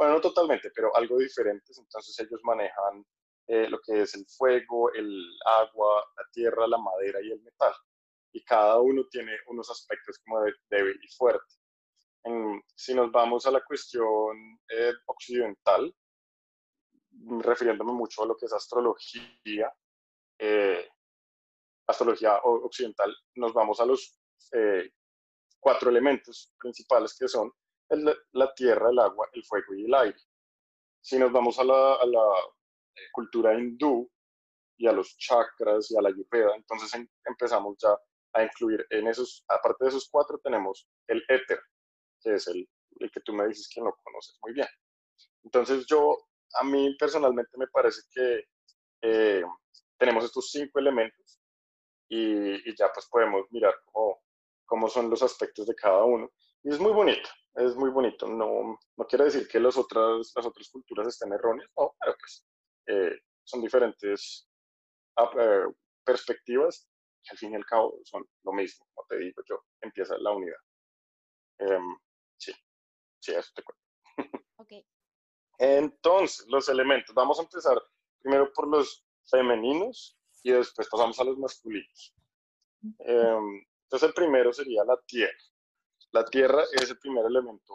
[0.00, 1.76] bueno, no totalmente, pero algo diferentes.
[1.76, 3.04] Entonces, ellos manejan
[3.48, 7.74] eh, lo que es el fuego, el agua, la tierra, la madera y el metal.
[8.32, 11.54] Y cada uno tiene unos aspectos como de débil y fuerte.
[12.74, 15.94] Si nos vamos a la cuestión eh, occidental,
[17.42, 19.70] refiriéndome mucho a lo que es astrología,
[20.38, 20.88] eh,
[21.86, 24.18] astrología occidental, nos vamos a los
[25.58, 27.52] cuatro elementos principales que son
[27.90, 30.18] el- la tierra, el agua, el fuego y el aire.
[31.00, 32.22] Si nos vamos a la, a la,
[32.96, 34.10] eh, cultura hindú
[34.78, 37.96] y a los chakras y a la ayurveda, entonces em- empezamos ya
[38.34, 41.60] a incluir en esos, aparte de esos cuatro, tenemos el éter,
[42.22, 42.68] que es el,
[43.00, 44.68] el que tú me dices que no conoces muy bien.
[45.44, 46.18] Entonces yo,
[46.60, 48.44] a mí personalmente me parece que
[49.02, 49.44] eh,
[49.98, 51.40] tenemos estos cinco elementos
[52.08, 54.20] y, y ya pues podemos mirar cómo,
[54.66, 56.30] cómo son los aspectos de cada uno.
[56.62, 58.26] Y es muy bonito, es muy bonito.
[58.28, 62.44] No, no quiere decir que las otras, las otras culturas estén erróneas, no, pero pues
[62.86, 64.48] eh, son diferentes
[65.18, 65.64] eh,
[66.04, 66.88] perspectivas
[67.22, 70.30] que al fin y al cabo son lo mismo, como te digo yo, empieza la
[70.30, 70.56] unidad.
[71.58, 71.98] Em,
[72.38, 72.52] sí,
[73.20, 73.82] sí, eso te cuento.
[74.60, 74.72] Ok.
[75.58, 77.14] Entonces, los elementos.
[77.14, 77.80] Vamos a empezar
[78.20, 82.14] primero por los femeninos y después pasamos a los masculinos.
[82.98, 85.49] Em, entonces, el primero sería la tierra.
[86.12, 87.74] La tierra es el primer elemento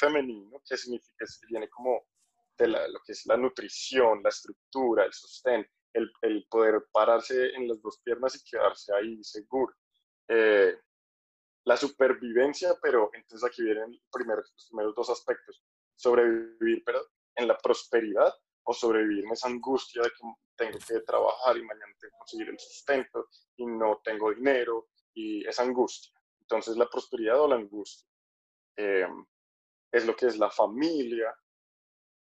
[0.00, 2.06] femenino que significa que viene como
[2.56, 7.54] de la- lo que es la nutrición, la estructura, el sostén, el, el poder pararse
[7.54, 9.74] en las dos piernas y quedarse ahí seguro.
[10.28, 10.76] Eh,
[11.64, 15.62] la supervivencia, pero entonces aquí vienen primero, los primeros dos aspectos.
[15.94, 17.00] Sobrevivir, pero
[17.36, 18.32] en la prosperidad
[18.64, 20.16] o sobrevivir en esa angustia de que
[20.56, 25.46] tengo que trabajar y mañana tengo que conseguir el sustento y no tengo dinero y
[25.46, 26.17] esa angustia.
[26.50, 28.08] Entonces la prosperidad o la angustia
[28.76, 29.06] eh,
[29.92, 31.34] es lo que es la familia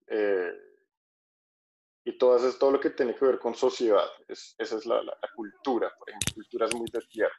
[0.06, 0.52] eh,
[2.04, 4.06] y todo, eso, todo lo que tiene que ver con sociedad.
[4.26, 7.34] Es, esa es la, la, la cultura, por ejemplo, cultura es muy de tierra.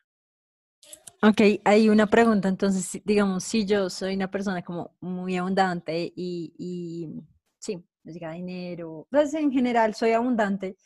[1.24, 6.54] Ok, hay una pregunta, entonces, digamos, si yo soy una persona como muy abundante y,
[6.58, 7.10] y
[7.58, 10.78] sí, me llega dinero, pues en general soy abundante,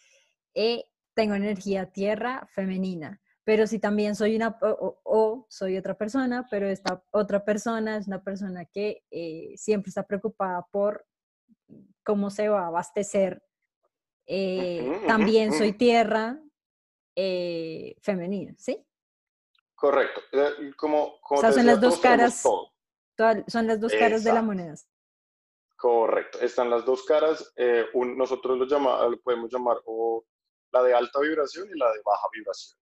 [0.53, 6.67] eh, tengo energía tierra femenina, pero si también soy una, o, soy otra persona, pero
[6.67, 11.05] esta otra persona es una persona que eh, siempre está preocupada por
[12.03, 13.43] cómo se va a abastecer,
[14.25, 16.39] eh, también soy tierra
[17.15, 18.85] eh, femenina, ¿sí?
[19.75, 20.21] Correcto.
[20.77, 22.43] Como, como O sea, son decía, las dos caras.
[23.15, 24.75] Toda- son las dos caras de la moneda.
[25.75, 27.53] Correcto, están las dos caras,
[27.93, 30.23] un- nosotros lo, llama, lo podemos llamar o
[30.71, 32.79] la de alta vibración y la de baja vibración.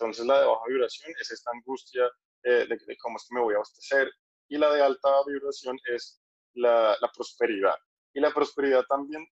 [0.00, 2.10] Entonces la de baja vibración es esta angustia
[2.42, 4.10] eh, de, de cómo es que me voy a abastecer
[4.48, 6.22] y la de alta vibración es
[6.54, 7.76] la, la prosperidad.
[8.14, 9.26] Y la prosperidad también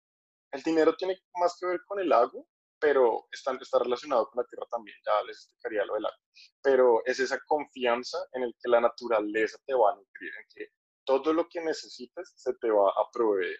[0.51, 2.43] el dinero tiene más que ver con el agua,
[2.80, 6.19] pero está, está relacionado con la tierra también, ya les explicaría lo del agua.
[6.63, 10.67] Pero es esa confianza en el que la naturaleza te va a nutrir, en que
[11.06, 13.60] todo lo que necesites se te va a proveer.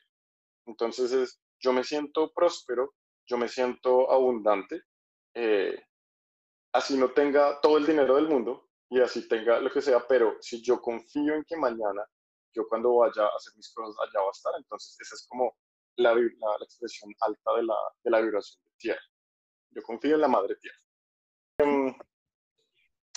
[0.66, 2.96] Entonces es, yo me siento próspero,
[3.28, 4.82] yo me siento abundante,
[5.36, 5.80] eh,
[6.76, 10.38] así no tenga todo el dinero del mundo y así tenga lo que sea, pero
[10.42, 12.06] si yo confío en que mañana,
[12.54, 15.56] yo cuando vaya a hacer mis cosas, allá va a estar, entonces esa es como
[15.96, 19.02] la, la, expresión alta de la, de la, vibración de tierra.
[19.72, 20.78] Yo confío en la madre tierra.
[21.60, 21.96] Em,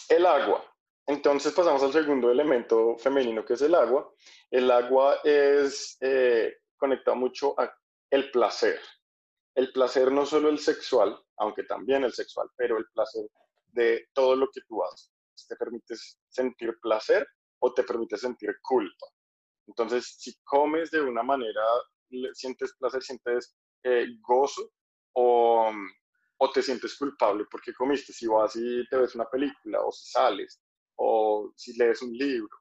[0.09, 0.65] el agua.
[1.07, 4.13] Entonces pasamos al segundo elemento femenino que es el agua.
[4.51, 7.75] El agua es eh, conectado mucho a
[8.11, 8.79] el placer.
[9.57, 13.25] El placer no solo el sexual, aunque también el sexual, pero el placer
[13.73, 15.13] de todo lo que tú haces.
[15.49, 15.95] Te permite
[16.29, 17.27] sentir placer
[17.61, 19.07] o te permite sentir culpa.
[19.67, 21.63] Entonces, si comes de una manera,
[22.33, 24.71] sientes placer, sientes eh, gozo
[25.15, 25.71] o,
[26.39, 28.13] o, te sientes culpable porque comiste.
[28.13, 30.61] Si vas y te ves una película o si sales
[30.97, 32.57] o si lees un libro,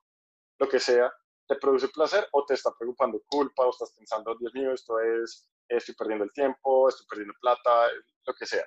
[0.60, 1.12] lo que sea,
[1.48, 5.50] te produce placer o te está preocupando culpa o estás pensando, Dios mío, esto es,
[5.70, 7.89] estoy perdiendo el tiempo, estoy perdiendo plata,
[8.26, 8.65] lo que sea.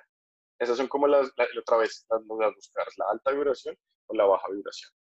[0.61, 1.27] Esas son como las,
[1.59, 4.91] otra vez, las a buscar, la alta vibración o la baja vibración.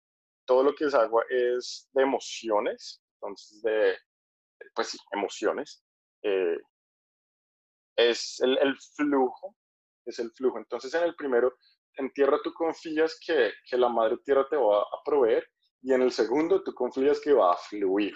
[0.47, 3.95] Todo lo que es agua es de emociones, entonces de,
[4.75, 5.85] pues sí, emociones.
[6.23, 6.57] Eh,
[7.95, 9.55] es el, el, flujo,
[10.07, 10.57] es el flujo.
[10.57, 11.55] Entonces en el primero,
[11.97, 15.47] en tierra tú confías que, que la madre tierra te va a proveer
[15.83, 18.15] y en el segundo, tú confías que va a fluir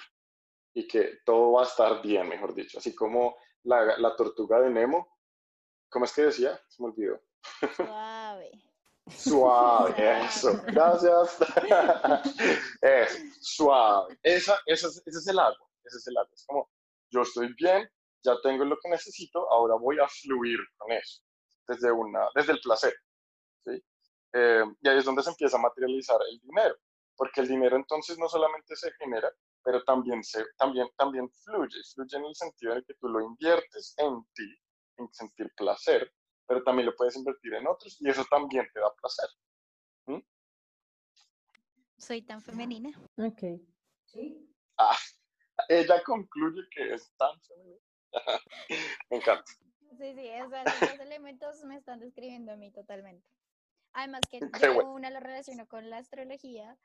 [0.72, 2.78] y que todo va a estar bien, mejor dicho.
[2.78, 5.18] Así como la, la tortuga de Nemo,
[5.90, 6.58] ¿cómo es que decía?
[6.68, 7.20] Se me olvidó.
[7.76, 8.50] Suave.
[9.10, 10.62] Suave, eso.
[10.66, 11.38] Gracias.
[12.80, 14.18] es suave.
[14.22, 15.68] Esa, esa, ese es el agua.
[15.84, 16.30] Ese es el agua.
[16.32, 16.70] Es como,
[17.10, 17.88] yo estoy bien,
[18.22, 21.22] ya tengo lo que necesito, ahora voy a fluir con eso.
[21.66, 22.94] Desde, una, desde el placer.
[23.64, 23.82] ¿sí?
[24.32, 26.76] Eh, y ahí es donde se empieza a materializar el dinero
[27.16, 29.30] porque el dinero entonces no solamente se genera,
[29.62, 33.20] pero también, se, también, también fluye, fluye en el sentido en el que tú lo
[33.20, 34.56] inviertes en ti,
[34.98, 36.12] en sentir placer,
[36.46, 39.28] pero también lo puedes invertir en otros y eso también te da placer.
[40.06, 40.20] ¿Mm?
[41.98, 42.90] Soy tan femenina.
[43.16, 43.42] Ok.
[44.06, 44.50] ¿Sí?
[44.76, 44.96] Ah,
[45.68, 47.80] ella concluye que es tan femenina.
[49.10, 49.50] me encanta.
[49.98, 53.28] Sí, sí, o sea, los elementos me están describiendo a mí totalmente.
[53.92, 56.76] Además que yo una lo relaciono con la astrología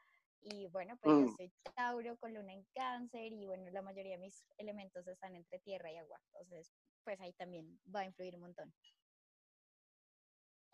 [0.41, 1.35] y bueno, pues yo mm.
[1.35, 5.59] soy Tauro con luna en cáncer y bueno, la mayoría de mis elementos están entre
[5.59, 6.21] tierra y agua.
[6.27, 6.71] Entonces,
[7.03, 8.73] pues ahí también va a influir un montón.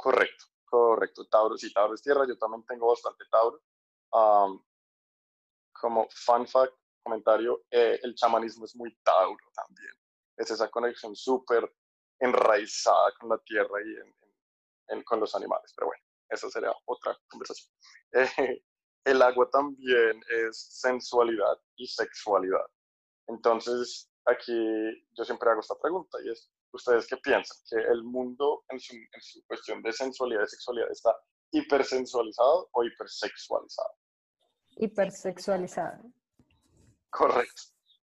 [0.06, 1.26] Correcto, correcto.
[1.26, 2.28] Tauro, sí, Tauro es tierra.
[2.28, 3.60] Yo también tengo bastante Tauro.
[5.74, 9.94] como fun fact, comentario, eh, el chamanismo es muy Tauro también.
[10.38, 11.74] Es esa conexión súper
[12.20, 15.74] enraizada con la tierra y con los animales.
[15.76, 17.72] Pero bueno, esa sería otra conversación.
[18.38, 18.64] Eh,
[19.06, 22.66] el agua también es sensualidad y sexualidad.
[23.28, 24.54] Entonces, aquí
[25.18, 27.58] yo siempre hago esta pregunta y es, ¿ustedes qué piensan?
[27.70, 31.16] ¿Que el mundo en su, en su cuestión de sensualidad y sexualidad está
[31.52, 33.90] hipersensualizado o hipersexualizado?
[34.78, 36.04] Hipersexualizado.
[37.10, 37.62] Correcto.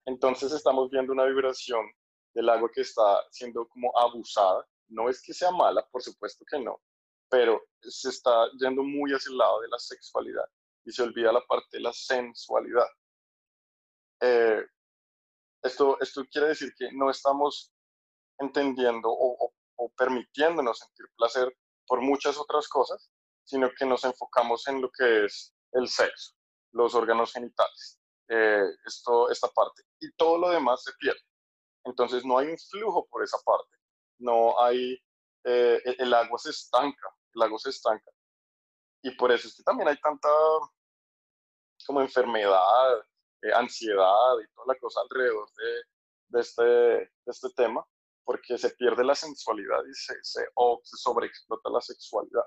[0.04, 1.86] Entonces estamos viendo una vibración
[2.34, 4.66] del agua que está siendo como abusada.
[4.88, 6.80] No es que sea mala, por supuesto que no,
[7.28, 10.44] pero se está yendo muy hacia el lado de la sexualidad
[10.84, 12.86] y se olvida la parte de la sensualidad.
[14.20, 14.64] Eh,
[15.62, 17.72] esto, esto quiere decir que no estamos
[18.38, 19.52] entendiendo o,
[19.96, 23.10] permitiéndonos sentir placer por muchas otras cosas,
[23.44, 26.32] sino que nos enfocamos en lo que es el sexo,
[26.72, 31.20] los órganos genitales, eh, esto, esta parte, y todo lo demás se pierde.
[31.84, 33.76] Entonces no hay un flujo por esa parte,
[34.18, 34.98] no hay,
[35.44, 38.10] eh, el agua se estanca, el agua se estanca.
[39.02, 40.28] Y por eso es que también hay tanta
[41.86, 42.98] como enfermedad,
[43.42, 45.82] eh, ansiedad y toda la cosa alrededor de,
[46.28, 47.86] de, este, de este tema,
[48.26, 52.42] porque se pierde la sensualidad y se, se, o se sobreexplota la sexualidad.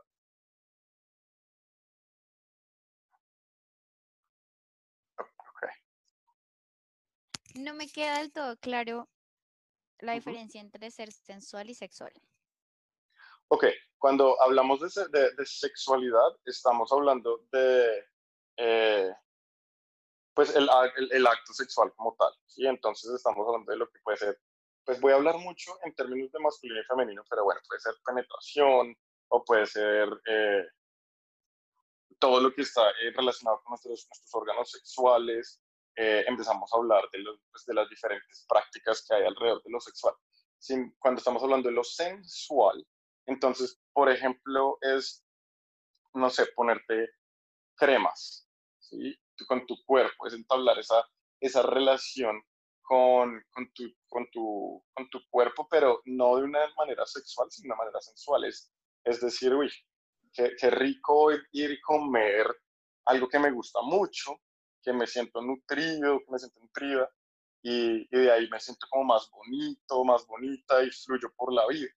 [7.56, 9.10] No me queda del todo claro
[10.00, 12.14] la diferencia entre ser sensual y sexual.
[13.48, 13.66] Ok,
[13.98, 18.06] cuando hablamos de, de, de sexualidad, estamos hablando de
[18.58, 19.14] eh,
[20.34, 20.70] pues el,
[21.12, 22.66] el, acto sexual como tal, ¿sí?
[22.66, 24.40] Entonces estamos hablando de lo que puede ser,
[24.90, 27.94] pues voy a hablar mucho en términos de masculino y femenino, pero bueno, puede ser
[28.04, 28.98] penetración
[29.28, 30.66] o puede ser eh,
[32.18, 35.62] todo lo que está eh, relacionado con nuestros, nuestros órganos sexuales.
[35.96, 39.80] empezamos a hablar de, los, pues, de las diferentes prácticas que hay alrededor de lo
[39.80, 40.16] sexual.
[40.58, 42.84] sin, cuando estamos hablando de lo sensual,
[43.28, 45.24] entonces, por ejemplo, es,
[46.16, 47.12] no sé, ponerte
[47.76, 48.50] cremas,
[48.80, 49.16] ¿sí?
[49.48, 51.08] Con tu cuerpo, es entablar esa,
[51.40, 52.42] esa relación
[52.90, 57.66] con, con, tu, con, tu, con tu cuerpo, pero no de una manera sexual, sino
[57.66, 58.46] de una manera sensual.
[58.46, 58.74] Es,
[59.04, 59.70] es decir, uy,
[60.34, 62.48] qué, qué rico ir y comer
[63.06, 64.42] algo que me gusta mucho,
[64.82, 67.08] que me siento nutrido, que me siento nutrida,
[67.62, 71.68] y, y, de ahí me siento como más bonito, más bonita y fluyo por la
[71.68, 71.92] vida.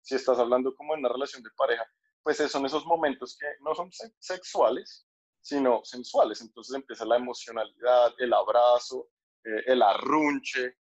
[0.00, 1.84] Si estás hablando como en una relación de pareja,
[2.22, 5.06] pues son esos momentos que no son sexuales,
[5.42, 6.40] sino sensuales.
[6.40, 9.10] Entonces empieza la emocionalidad, el abrazo,
[9.44, 10.76] eh, el arrunche.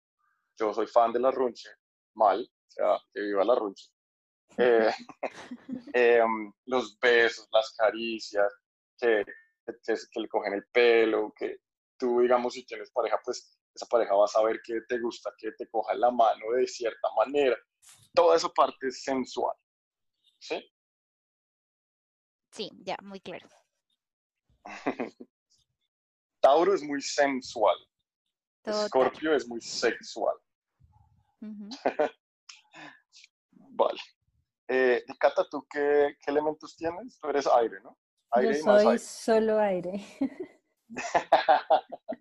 [0.59, 1.69] Yo soy fan del arrunche,
[2.15, 3.91] mal, o sea, que viva el arrunche.
[4.57, 4.91] Eh,
[5.93, 6.23] eh,
[6.65, 8.51] los besos, las caricias,
[8.97, 9.23] que,
[9.65, 11.57] que, que, le cogen el pelo, que
[11.97, 15.51] tú, digamos, si tienes pareja, pues esa pareja va a saber que te gusta que
[15.51, 17.55] te coja la mano de cierta manera.
[18.13, 19.55] Toda esa parte es sensual.
[20.39, 20.71] ¿Sí?
[22.51, 23.47] Sí, ya, muy claro.
[26.41, 27.77] Tauro es muy sensual.
[28.67, 30.35] Escorpio es muy sexual.
[33.51, 33.99] vale.
[34.67, 37.17] Eh, Cata, ¿tú qué, qué, elementos tienes?
[37.19, 37.97] Tú eres aire, ¿no?
[38.31, 40.05] Aire Yo soy solo aire.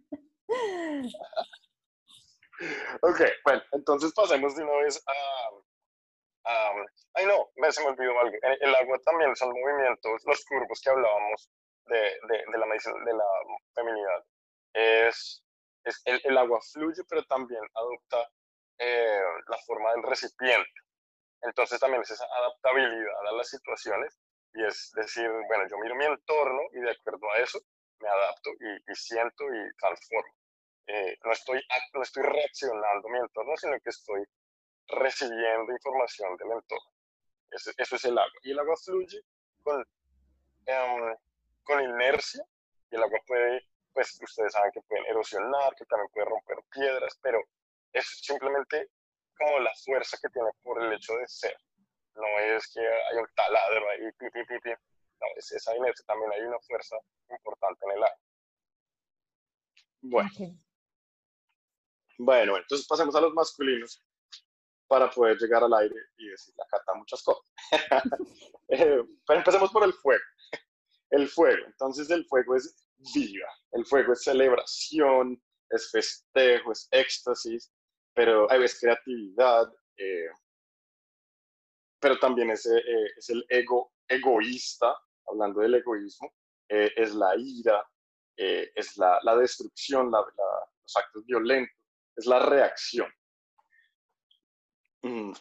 [3.02, 5.12] ok, bueno, entonces pasemos de una vez a...
[7.14, 8.36] ay, no, me, se me olvidó algo.
[8.42, 11.50] El, agua también son movimientos, los curvos que hablábamos
[11.86, 13.24] de, de, de la, de la
[13.74, 14.24] feminidad.
[14.72, 15.45] Es,
[15.86, 18.28] es el, el, agua fluye, pero también adopta
[18.78, 20.80] eh, la forma del recipiente.
[21.42, 24.18] Entonces también es esa adaptabilidad a las situaciones
[24.54, 27.60] y es decir, bueno, yo miro mi entorno y de acuerdo a eso
[28.00, 30.32] me adapto y, y siento y transformo.
[30.86, 31.60] Eh, no, estoy,
[31.94, 34.22] no estoy reaccionando a mi entorno, sino que estoy
[34.88, 36.90] recibiendo información del entorno.
[37.50, 38.40] Eso, eso es el agua.
[38.42, 39.20] Y el agua fluye
[39.62, 41.16] con, um,
[41.64, 42.44] con inercia
[42.90, 47.18] y el agua puede, pues ustedes saben que pueden erosionar, que también puede romper piedras,
[47.22, 47.42] pero
[47.94, 48.90] es simplemente
[49.38, 51.56] como la fuerza que tiene por el hecho de ser.
[52.14, 54.70] No es que hay un taladro ahí, pi, pi, pi, pi.
[54.70, 56.94] No, es esa inercia, también hay una fuerza
[57.30, 58.20] importante en el agua.
[60.02, 60.60] Bueno.
[62.18, 64.04] Bueno, entonces pasemos a los masculinos
[64.86, 67.50] para poder llegar al aire y decir la carta muchas cosas.
[68.68, 70.24] eh, pero empecemos por el fuego.
[71.08, 77.72] El fuego, entonces el fuego es vida, el fuego es celebración, es festejo, es éxtasis,
[78.14, 80.30] pero es creatividad, eh,
[82.00, 82.82] pero también es, eh,
[83.16, 84.96] es, el ego egoísta,
[85.28, 86.32] hablando del egoísmo,
[86.68, 87.84] eh, es la ira,
[88.38, 91.74] es la, la destrucción, la, los actos violentos
[92.16, 93.10] es la reacción.
[95.02, 95.32] Mm.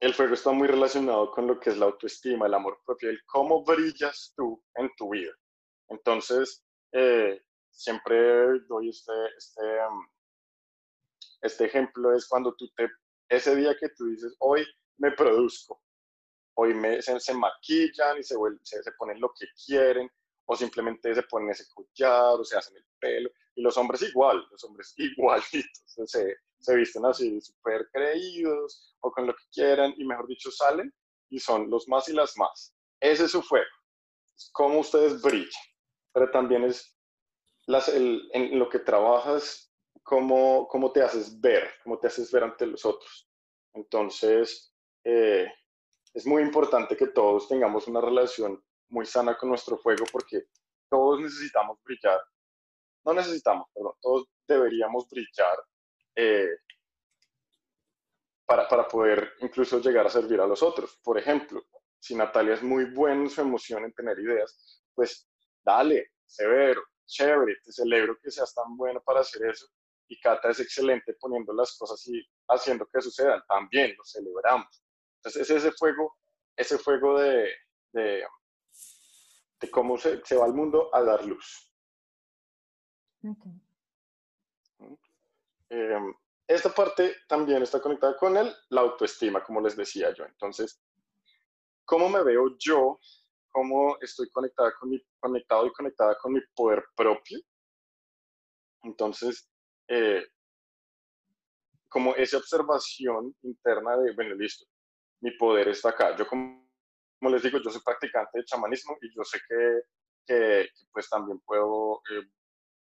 [0.00, 3.20] El fuego está muy relacionado con lo que es la autoestima, el amor propio, el
[3.24, 5.32] cómo brillas tú en tu vida.
[5.88, 6.63] Entonces,
[6.94, 10.08] eh, siempre doy este, este, mm,
[11.42, 12.88] este ejemplo, es cuando tú te,
[13.28, 14.64] ese día que tú dices, hoy
[14.98, 15.82] me produzco,
[16.54, 20.08] hoy me, se, maquillan y se, se, se, ponen lo que quieren,
[20.46, 24.46] o simplemente se ponen ese collar, o se hacen el pelo, y los hombres igual,
[24.50, 30.04] los hombres igualitos, se, se visten así, súper creídos o con lo que quieran y
[30.04, 30.94] mejor dicho salen
[31.28, 32.74] y son los más y las más.
[33.00, 33.66] Ese es su fuego,
[34.36, 35.50] es cómo ustedes brillan,
[36.14, 36.96] pero también es
[37.66, 39.70] las, el, en lo que trabajas,
[40.02, 43.28] cómo, cómo te haces ver, cómo te haces ver ante los otros.
[43.74, 44.74] Entonces,
[45.04, 45.52] eh,
[46.14, 50.44] es muy importante que todos tengamos una relación muy sana con nuestro fuego porque
[50.88, 52.20] todos necesitamos brillar
[53.04, 55.58] no necesitamos, perdón, todos deberíamos brillar
[56.16, 56.48] eh,
[58.46, 60.98] para, para, poder incluso llegar a servir a los otros.
[61.02, 61.62] Por ejemplo,
[61.98, 65.28] si Natalia es muy buena en su emoción en tener ideas, pues
[65.64, 69.66] dale, severo, chévere, te celebro que seas tan bueno para hacer eso.
[70.08, 73.42] Y Cata es excelente poniendo las cosas y haciendo que sucedan.
[73.48, 74.84] También lo celebramos.
[75.16, 76.16] Entonces, es ese fuego,
[76.56, 77.50] ese fuego de,
[77.92, 78.24] de,
[79.60, 81.72] de cómo se, se va al mundo a dar luz.
[85.70, 86.14] Em,
[86.46, 90.24] esta parte también está conectada con el, la autoestima, como les decía yo.
[90.26, 90.80] Entonces,
[91.84, 93.00] ¿cómo me veo yo?
[93.54, 97.38] ¿Cómo estoy conectada con mi, conectado y conectada con mi poder propio?
[98.82, 99.48] Entonces,
[99.86, 100.26] eh,
[101.88, 104.66] como esa observación interna de, bueno, listo,
[105.20, 106.16] mi poder está acá.
[106.16, 106.68] Yo, como,
[107.20, 109.82] como les digo, yo soy practicante de chamanismo y yo sé que,
[110.26, 112.26] que, pues también puedo eh,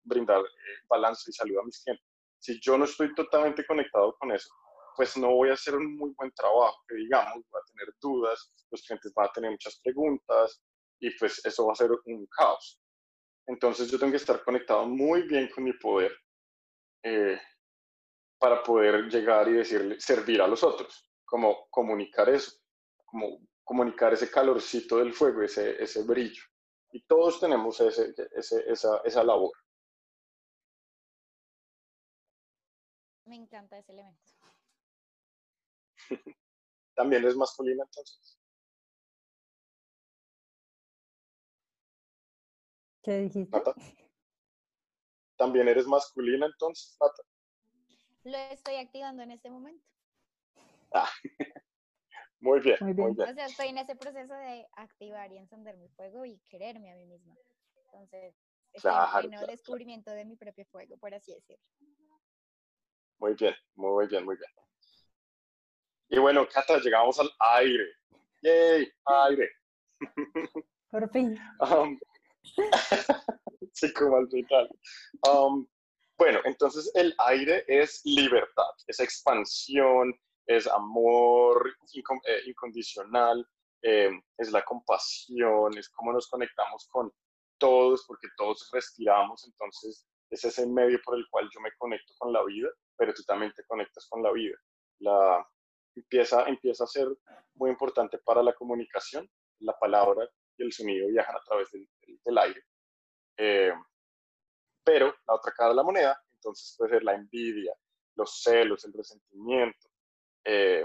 [0.05, 2.07] brindar eh, balance y salud a mis clientes.
[2.39, 4.49] Si yo no estoy totalmente conectado con eso,
[4.97, 8.53] pues no voy a hacer un muy buen trabajo, que digamos, voy a tener dudas,
[8.70, 10.62] los clientes van a tener muchas preguntas
[11.01, 12.80] y pues eso va a ser un caos.
[13.47, 16.12] Entonces yo tengo que estar conectado muy bien con mi poder
[17.03, 17.38] eh,
[18.38, 22.53] para poder llegar y decirle, servir a los otros, como comunicar eso,
[23.05, 26.42] como comunicar ese calorcito del fuego, ese, ese brillo.
[26.92, 29.53] Y todos tenemos ese, ese, esa, esa labor.
[33.26, 34.36] Me encanta ese elemento.
[36.95, 38.39] ¿También es masculina entonces?
[43.03, 43.63] ¿Qué dijiste?
[45.37, 47.23] ¿También eres masculina entonces, Nata?
[48.25, 49.85] Lo estoy activando en este momento.
[50.93, 51.09] Ah,
[52.41, 53.11] muy, bien, Muy bien.
[53.21, 56.97] O sea, estoy en ese proceso de activar y encender mi fuego y quererme a
[56.97, 57.37] mí misma.
[57.85, 58.35] Entonces,
[58.73, 61.63] estoy Claro, en claro, descubrimiento de mi propio fuego, por así decirlo.
[63.19, 64.51] Muy bien, muy bien, muy bien.
[66.09, 67.85] Y bueno, Cata, llegamos al aire.
[68.43, 68.93] ¡Yay!
[69.07, 69.51] Aire.
[70.91, 71.39] Por fin.
[71.61, 71.99] Um,
[73.73, 74.69] sí, como al final.
[75.29, 75.67] Um,
[76.17, 80.15] bueno, entonces el aire es libertad, es expansión,
[80.47, 83.47] es amor eh, incondicional,
[83.83, 87.13] eh, es la compasión, es cómo nos conectamos con
[87.59, 92.33] todos, porque todos respiramos, entonces es ese medio por el cual yo me conecto con
[92.33, 94.57] la vida, pero tú también te conectas con la vida.
[95.01, 95.47] La,
[95.97, 97.09] empieza, empieza a ser
[97.55, 99.28] muy importante para la comunicación,
[99.61, 100.28] la palabra
[100.59, 101.88] y el sonido viajan a través del,
[102.24, 102.62] del- aire.
[103.38, 103.72] Eh,
[104.84, 107.74] pero la otra cara de la moneda, entonces puede ser la envidia,
[108.14, 109.88] los celos, el resentimiento,
[110.44, 110.84] eh,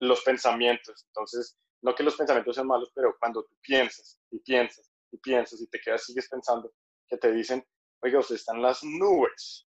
[0.00, 1.04] los pensamientos.
[1.08, 5.60] Entonces, no que los pensamientos sean malos, pero cuando tú piensas y piensas y piensas
[5.60, 6.72] y te quedas, sigues pensando,
[7.08, 7.64] que te dicen,
[8.02, 9.66] oiga, usted está en las nubes.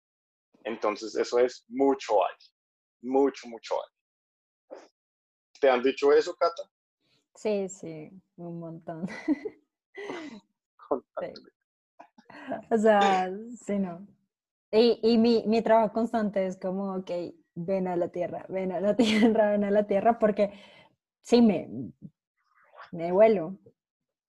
[0.64, 2.44] Entonces, eso es mucho aire,
[3.02, 3.96] mucho, mucho aire.
[5.60, 6.62] ¿Te han dicho eso, Cata?
[7.34, 9.06] Sí, sí, un montón.
[12.70, 13.30] O sea,
[13.64, 14.06] sí, no.
[14.72, 17.10] Y, y mi, mi trabajo constante es como, ok,
[17.54, 20.52] ven a la tierra, ven a la tierra, ven a la tierra, porque
[21.22, 21.68] sí, me,
[22.92, 23.58] me vuelo.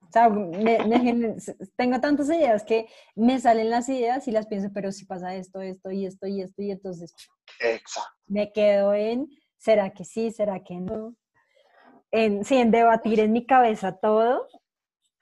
[0.01, 1.35] O sea, me- me
[1.75, 5.61] tengo tantas ideas que me salen las ideas y las pienso, pero si pasa esto,
[5.61, 7.13] esto y esto y esto, y entonces
[7.59, 8.11] Exacto.
[8.27, 11.15] me quedo en, ¿será que sí, será que no?
[12.11, 14.47] En, sí, en debatir en mi cabeza todo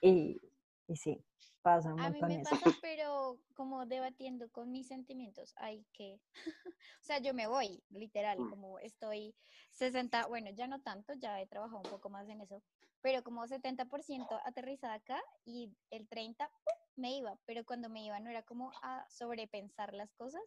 [0.01, 0.39] y,
[0.87, 1.23] y sí,
[1.61, 2.55] pasa un A mí montón me eso.
[2.55, 6.19] pasa, pero como debatiendo con mis sentimientos, hay que,
[6.75, 8.49] o sea, yo me voy, literal, Mm.
[8.49, 9.33] como estoy
[9.71, 12.61] 60, bueno, ya no tanto, ya he trabajado un poco más en eso,
[13.01, 16.73] pero como 70% aterrizada acá y el 30 ¡pum!
[16.95, 20.41] me iba, pero cuando me iba no era como a sobrepensar las cosas,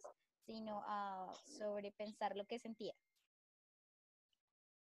[0.49, 2.95] sino a sobrepensar lo que sentía.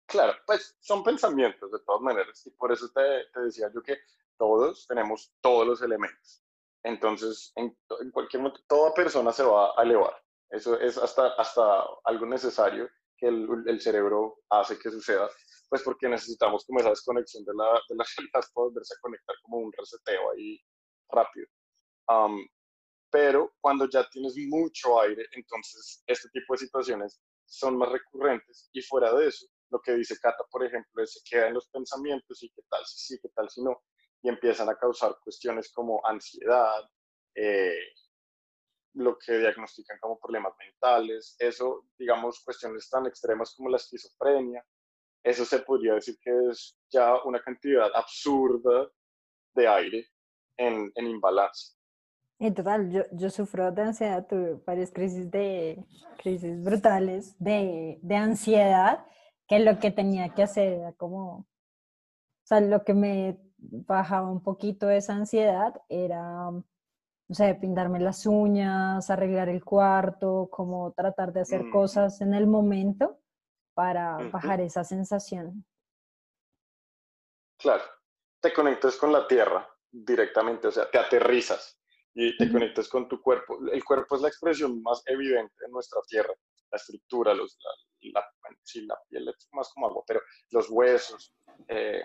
[0.05, 3.97] Claro, pues son pensamientos de todas maneras y por eso te, te decía yo que
[4.37, 6.41] todos tenemos todos los elementos.
[6.83, 10.15] Entonces, en, en cualquier momento, toda persona se va a elevar.
[10.49, 15.29] Eso es hasta, hasta algo necesario que el, el cerebro hace que suceda,
[15.67, 19.35] pues porque necesitamos como esa desconexión de la, de la realidad para volverse a conectar
[19.41, 20.61] como un reseteo ahí
[21.09, 21.47] rápido.
[23.09, 28.81] Pero cuando ya tienes mucho aire, entonces este tipo de situaciones son más recurrentes y
[28.81, 32.41] fuera de eso, lo que dice Cata, por ejemplo, es se queda en los pensamientos
[32.43, 33.83] y qué tal si sí, qué tal si no,
[34.21, 36.83] y empiezan a causar cuestiones como ansiedad,
[37.35, 37.79] eh,
[38.93, 44.65] lo que diagnostican como problemas mentales, eso, digamos, cuestiones tan extremas como la esquizofrenia,
[45.23, 48.89] eso se podría decir que es ya una cantidad absurda
[49.53, 50.07] de aire
[50.57, 51.76] en, en imbalance.
[52.39, 55.83] Y total, yo, yo sufro de ansiedad, tuve varias crisis de
[56.17, 59.05] crisis brutales de, de ansiedad,
[59.47, 61.45] que lo que tenía que hacer era como, o
[62.43, 66.63] sea, lo que me bajaba un poquito esa ansiedad era, no
[67.31, 71.71] sé, pintarme las uñas, arreglar el cuarto, como tratar de hacer Mm.
[71.71, 73.19] cosas en el momento
[73.73, 75.65] para bajar esa sensación.
[77.57, 77.83] Claro,
[78.39, 81.79] te conectas con la tierra directamente, o sea, te aterrizas
[82.19, 83.59] y te conectas con tu cuerpo.
[83.71, 86.33] El cuerpo es la expresión más evidente en nuestra tierra,
[86.71, 90.67] la estructura, los, la, la- bueno, sí, la piel es más como agua, pero los
[90.71, 91.35] huesos,
[91.67, 92.01] eh,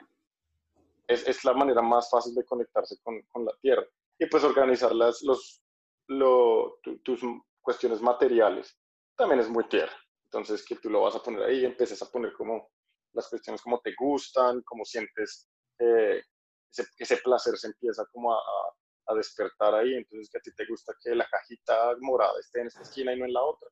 [1.07, 3.85] es, es la manera más fácil de conectarse con, con la tierra.
[4.19, 5.63] Y pues organizar las, los,
[6.09, 7.21] lo- tu- tus
[7.63, 8.79] cuestiones materiales
[9.17, 9.93] también es muy tierra.
[10.25, 12.71] Entonces, que tú lo vas a poner ahí, empiezas a poner como
[13.15, 15.49] las cuestiones como te gustan, como sientes
[15.79, 16.23] eh,
[16.71, 18.75] ese, ese placer se empieza como a, a-
[19.07, 22.67] a despertar ahí, entonces que a ti te gusta que la cajita morada esté en
[22.69, 23.69] esta esquina y no en la otra,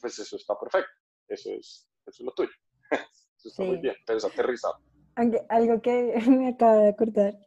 [0.00, 0.90] pues eso está perfecto.
[1.28, 2.50] eso es, eso es lo tuyo.
[3.38, 3.82] Eso está muy Sí.
[3.82, 4.74] bien, pero es aterrizado.
[5.14, 7.38] Aunque algo que me acaba de acordar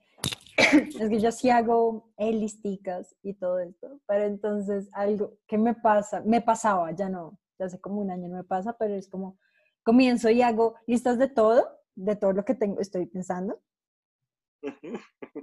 [0.57, 6.21] es que yo sí hago listicas y todo esto, pero entonces algo que me pasa,
[6.21, 9.37] me pasaba, ya no, ya hace como un año no me pasa, pero es como
[9.83, 11.65] comienzo y hago listas de todo,
[11.95, 13.61] de todo lo que tengo, estoy pensando,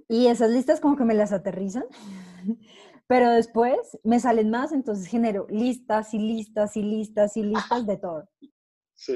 [0.08, 1.84] y esas listas como que me las aterrizan,
[3.06, 7.96] pero después me salen más, entonces genero listas y listas y listas y listas de
[7.96, 8.28] todo.
[8.94, 9.14] Sí,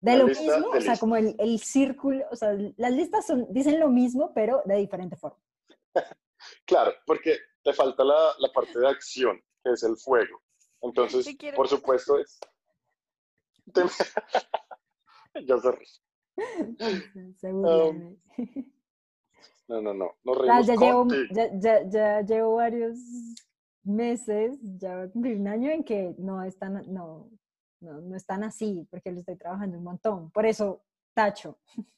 [0.00, 2.92] De La lo lista mismo, de o sea, como el, el círculo, o sea, las
[2.92, 5.38] listas son, dicen lo mismo, pero de diferente forma.
[6.66, 10.42] claro, porque te falta la, la parte de acción, que es el fuego.
[10.82, 11.26] Entonces,
[11.56, 12.38] por supuesto, es...
[13.72, 13.82] te-
[15.46, 15.88] ya se ríe.
[17.36, 18.64] Se burlan, ¿eh?
[19.66, 22.98] No, no, no, nos reímos ya, llevo, ya, ya, ya llevo varios
[23.82, 27.30] meses, ya un año en que no están, no,
[27.80, 30.30] no, no están así, porque lo estoy trabajando un montón.
[30.30, 30.82] Por eso,
[31.14, 31.58] tacho.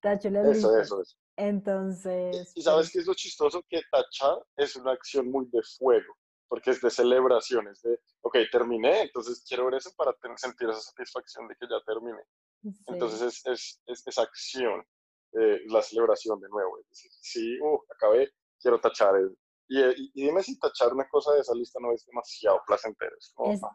[0.00, 1.16] Tacho las Eso, eso, eso.
[1.36, 3.64] Entonces, Y sabes pues, qué es lo chistoso?
[3.68, 6.14] Que tachar es una acción muy de fuego,
[6.48, 10.68] porque es de celebración, es de, ok, terminé, entonces quiero ver eso para tener, sentir
[10.68, 12.22] esa satisfacción de que ya terminé.
[12.62, 12.84] sí.
[12.86, 14.84] Entonces es, es, es, es acción,
[15.32, 16.78] eh, la celebración de nuevo.
[16.80, 19.14] Es decir, sí, uh, acabé, quiero tachar.
[19.16, 19.28] eh,
[19.68, 23.14] Y, y, y dime si tachar una cosa de esa lista no es demasiado placentero.
[23.18, 23.70] Es como, Es, ah,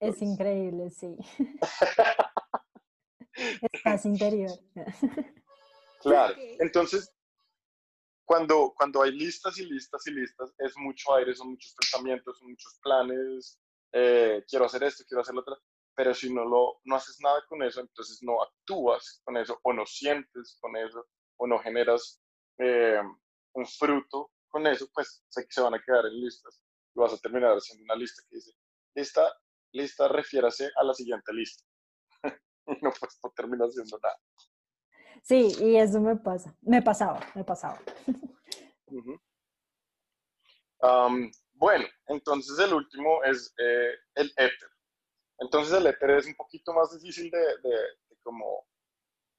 [0.00, 0.22] es pues.
[0.22, 1.16] increíble, sí.
[3.34, 4.50] es paz interior.
[6.02, 6.34] Claro.
[6.60, 7.10] Entonces,
[8.24, 12.50] cuando, cuando hay listas y listas y listas, es mucho aire, son muchos pensamientos, son
[12.50, 13.58] muchos planes,
[13.92, 15.56] eh, quiero hacer esto, quiero hacer lo otro,
[15.96, 19.72] pero si no, lo, no haces nada con eso, entonces no actúas con eso, o
[19.72, 21.06] no sientes con eso,
[21.38, 22.22] o no generas
[22.58, 23.00] eh,
[23.54, 26.62] un fruto con eso, pues sé que se van a quedar en listas
[26.94, 28.52] y vas a terminar haciendo una lista que dice,
[28.94, 29.34] lista,
[29.72, 31.64] lista, refiérase a la siguiente lista.
[32.66, 34.18] y no, pues no termina haciendo nada.
[35.22, 37.80] Sí, y eso me pasa, me pasaba, me pasaba.
[40.82, 44.68] Am, bueno, entonces el último es eh, el éter.
[45.38, 47.76] Entonces el éter es un poquito más difícil de, de,
[48.08, 48.66] de como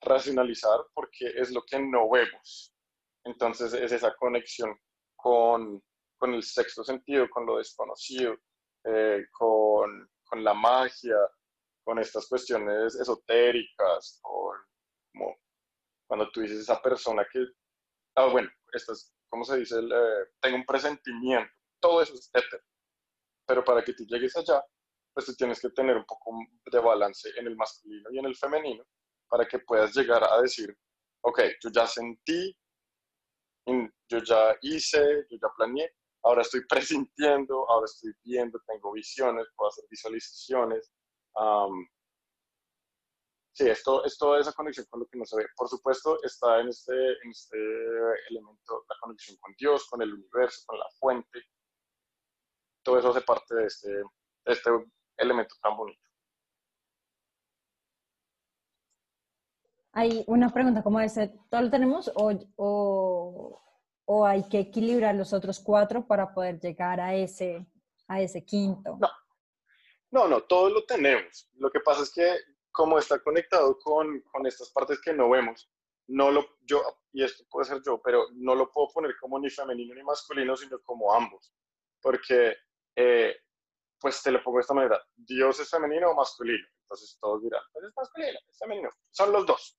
[0.01, 2.73] racionalizar porque es lo que no vemos.
[3.23, 4.77] Entonces es esa conexión
[5.15, 5.83] con,
[6.17, 8.37] con el sexto sentido, con lo desconocido,
[8.85, 11.17] eh, con, con la magia,
[11.83, 14.57] con estas cuestiones esotéricas, con
[15.11, 15.37] como
[16.07, 17.45] cuando tú dices esa persona que,
[18.15, 19.79] ah, bueno, estas, ¿cómo se dice?
[19.79, 22.63] El, eh, tengo un presentimiento, todo eso es éter.
[23.45, 24.63] Pero para que tú llegues allá,
[25.17, 26.29] pues tú tienes que tener un poco
[26.71, 28.83] de balance en el masculino y en el femenino
[29.27, 30.77] para que puedas llegar a decir,
[31.21, 32.55] ok, yo ya sentí,
[33.65, 35.91] yo ya hice, yo ya planeé,
[36.21, 40.93] ahora estoy presintiendo, ahora estoy viendo, tengo visiones, puedo hacer visualizaciones.
[41.33, 41.89] am,
[43.53, 45.47] Sí, esto es toda esa conexión con lo que no se ve.
[45.55, 47.57] Por supuesto, está en este, en este
[48.29, 51.41] elemento la conexión con Dios, con el universo, con la fuente.
[52.83, 54.03] Todo eso hace parte de este, de
[54.45, 54.69] este
[55.17, 56.01] elemento tan bonito.
[59.93, 63.61] Hay una pregunta como esa, ¿todo lo tenemos o, o,
[64.05, 67.65] o hay que equilibrar los otros cuatro para poder llegar a ese,
[68.07, 68.97] a ese quinto?
[68.99, 69.09] No.
[70.09, 71.49] No, no, todo lo tenemos.
[71.55, 72.37] Lo que pasa es que
[72.71, 75.69] como está conectado con, con estas partes que no vemos,
[76.07, 79.49] no lo, yo, y esto puede ser yo, pero no lo puedo poner como ni
[79.49, 81.53] femenino ni masculino, sino como ambos.
[82.01, 82.55] Porque,
[82.95, 83.35] eh,
[83.99, 86.67] pues te lo pongo de esta manera, Dios es femenino o masculino.
[86.83, 88.89] Entonces todos dirán, pues es masculino, es femenino.
[89.11, 89.77] Son los dos,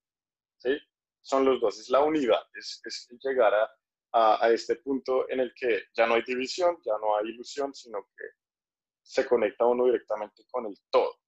[0.58, 0.78] ¿sí?
[1.22, 3.70] Son los dos, es la unidad, es, es llegar a,
[4.12, 7.74] a, a este punto en el que ya no hay división, ya no hay ilusión,
[7.74, 8.24] sino que
[9.02, 11.18] se conecta uno directamente con el todo.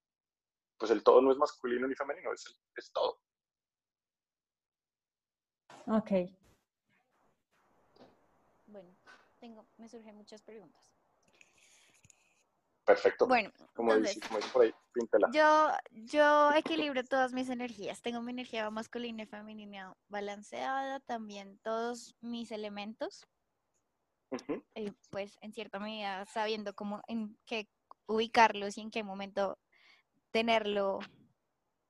[0.79, 3.21] Pues el todo no es masculino ni femenino, es, el, es todo.
[5.87, 6.11] Ok.
[8.67, 8.95] Bueno,
[9.41, 10.90] tengo, me surgen muchas preguntas.
[12.91, 13.29] Perfecto.
[13.29, 15.29] Bueno, como, entonces, dice, como dice por ahí, píntela.
[15.33, 18.03] yo, yo equilibro todas mis energías.
[18.03, 23.29] Tengo mi energía masculina y femenina balanceada, también todos mis elementos,
[24.75, 27.69] eh, pues en cierta medida sabiendo cómo, en qué
[28.07, 29.57] ubicarlos y en qué momento
[30.33, 30.99] tenerlo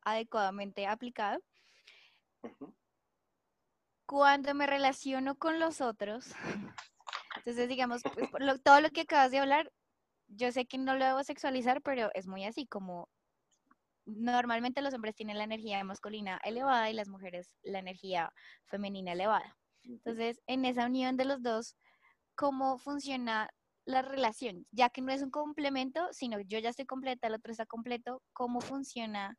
[0.02, 1.40] adecuadamente aplicado.
[4.06, 6.26] Cuando me relaciono con los otros,
[7.36, 9.72] entonces digamos, pues, lo- todo lo que acabas de hablar,
[10.30, 13.08] yo sé que no lo debo sexualizar, pero es muy así como
[14.06, 18.32] normalmente los hombres tienen la energía masculina elevada y las mujeres la energía
[18.66, 19.56] femenina elevada.
[19.82, 21.76] Entonces, en esa unión de los dos,
[22.34, 23.50] ¿cómo funciona
[23.84, 27.50] la relación, ya que no es un complemento, sino yo ya estoy completa, el otro
[27.50, 29.36] está completo, ¿cómo funciona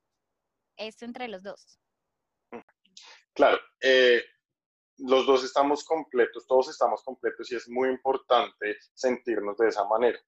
[0.78, 1.80] esto entre los dos?
[3.34, 4.22] Claro, eh,
[4.98, 10.20] los dos estamos completos, todos estamos completos y es muy importante sentirnos de esa manera.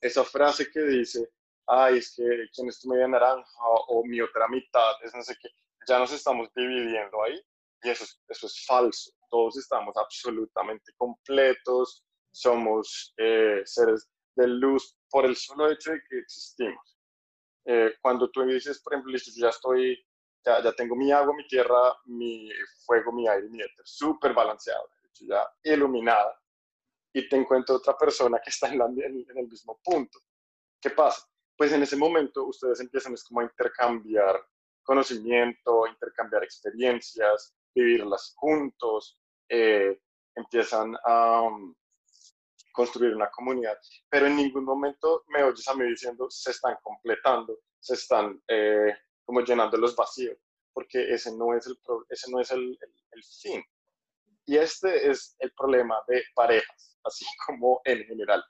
[0.00, 1.28] Esa frase que dice,
[1.66, 3.44] ay, es que quién es tu media naranja
[3.88, 5.48] o mi otra mitad, es no sé qué,
[5.86, 7.40] ya nos estamos dividiendo ahí
[7.82, 9.10] y eso es, eso es falso.
[9.30, 16.18] Todos estamos absolutamente completos, somos eh, seres de luz por el solo hecho de que
[16.18, 16.98] existimos.
[17.66, 20.06] Eh, cuando tú dices, por ejemplo, listo, yo ya estoy,
[20.44, 22.50] ya, ya tengo mi agua, mi tierra, mi
[22.84, 24.88] fuego, mi aire, mi éter, súper balanceado,
[25.20, 26.38] ya iluminada,
[27.14, 30.18] y te encuentro otra persona que está en, en, el mismo punto.
[30.80, 31.24] ¿Qué pasa?
[31.56, 34.44] Pues en ese momento ustedes empiezan es como a intercambiar
[34.82, 40.00] conocimiento, intercambiar experiencias, vivirlas juntos, eh,
[40.34, 41.74] empiezan a um,
[42.72, 43.78] construir una comunidad,
[44.10, 48.92] pero en ningún momento me oyes a mí diciendo se están completando, se están eh,
[49.24, 50.36] como llenando los vacíos,
[50.72, 52.76] porque ese no es, el, ese no es el,
[53.12, 53.62] el, fin.
[54.46, 58.44] Y este es el problema de parejas, así como en general.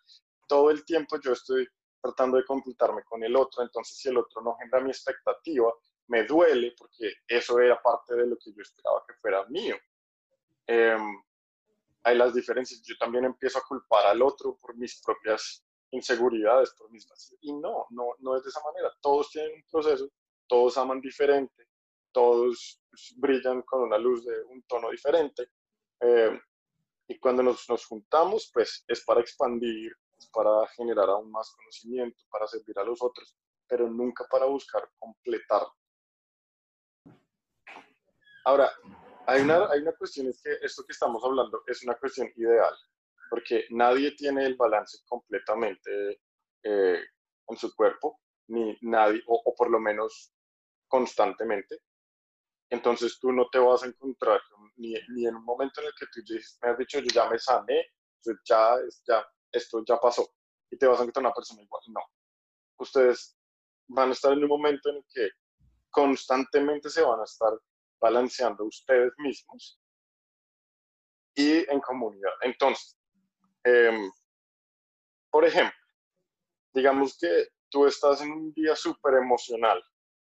[0.49, 1.66] Todo el tiempo yo estoy
[2.03, 5.72] tratando de completarme con el otro, entonces si el otro no genera mi expectativa,
[6.09, 9.76] me duele porque eso era parte de lo que yo esperaba que fuera mío.
[10.66, 11.22] Em,
[12.05, 12.82] hay las diferencias.
[12.82, 17.38] Yo también empiezo a culpar al otro por mis propias inseguridades, por mis vacíos.
[17.42, 18.92] Y no, no, no es de esa manera.
[19.01, 20.09] Todos tienen un proceso,
[20.47, 21.68] todos aman diferente,
[22.12, 22.82] todos
[23.16, 25.49] brillan con una luz de un tono diferente.
[26.05, 26.40] Em,
[27.09, 32.22] y cuando nos, nos juntamos, pues es para expandir, es para generar aún más conocimiento,
[32.30, 33.36] para servir a los otros,
[33.66, 35.62] pero nunca para buscar completar
[38.44, 38.70] Ahora,
[39.26, 42.74] hay una, hay una cuestión, es que esto que estamos hablando es una cuestión ideal,
[43.30, 46.20] porque nadie tiene el balance completamente
[46.62, 47.00] eh,
[47.48, 50.34] en su cuerpo, ni nadie, o, por lo menos
[50.88, 51.80] constantemente.
[52.75, 54.41] Entonces tú no te vas a encontrar
[54.77, 56.20] ni, ni en un momento en el que tú
[56.62, 57.87] me has dicho, yo ya me sané,
[58.45, 60.29] ya, ya, esto ya pasó,
[60.70, 61.83] y te vas a encontrar una persona igual.
[61.89, 62.01] No.
[62.79, 63.39] Ustedes
[63.87, 65.31] van a estar en un momento en el que
[65.91, 67.53] constantemente se van a estar
[68.01, 69.81] balanceando ustedes mismos
[71.37, 72.33] y en comunidad.
[72.41, 72.99] Entonces,
[73.62, 74.11] em,
[75.31, 75.79] por ejemplo,
[76.72, 79.81] digamos que tú estás en un día súper emocional,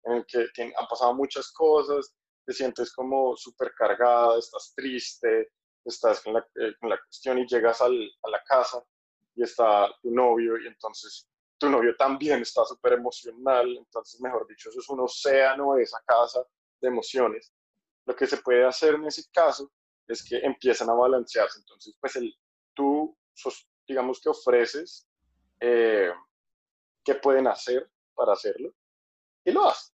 [0.04, 2.14] en el que han pasado muchas cosas,
[2.46, 5.50] te sientes como súper cargada, estás triste,
[5.84, 8.82] estás con la, eh, con la cuestión y llegas al, a la casa
[9.34, 11.28] y está tu novio y entonces
[11.58, 16.00] tu novio también está súper emocional, entonces, mejor dicho, eso es un océano de esa
[16.06, 16.44] casa
[16.80, 17.52] de emociones.
[18.04, 19.72] Lo que se puede hacer en ese caso
[20.06, 21.58] es que empiezan a balancearse.
[21.60, 22.34] Entonces, pues el,
[22.74, 23.16] tú,
[23.88, 25.08] digamos que ofreces
[25.60, 26.12] eh,
[27.02, 28.72] qué pueden hacer para hacerlo
[29.44, 29.95] y lo haces.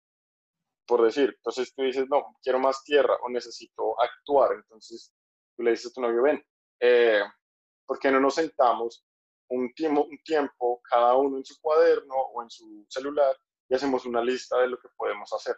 [0.90, 4.54] Por decir, entonces tú dices, no, quiero más tierra o necesito actuar.
[4.54, 5.14] Entonces
[5.56, 6.44] tú le dices a tu novio, ven,
[6.80, 7.22] eh,
[7.86, 9.06] ¿por qué no nos sentamos
[9.52, 13.38] un tiempo, un tiempo cada uno en su cuaderno o en su celular
[13.70, 15.56] y hacemos una lista de lo que podemos hacer,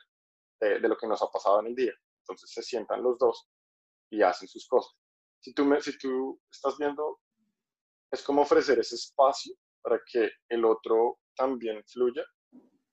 [0.59, 1.93] de, de lo que nos ha pasado en el día?
[2.23, 3.47] Entonces se sientan los dos
[4.09, 4.93] y hacen sus cosas.
[5.39, 7.21] Si tú, me, si tú estás viendo,
[8.11, 12.25] es como ofrecer ese espacio para que el otro también fluya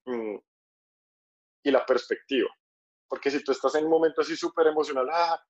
[0.05, 0.37] mm,
[1.69, 2.49] y la perspectiva.
[3.07, 5.43] Porque si tú estás en un momento así súper emocional, ah,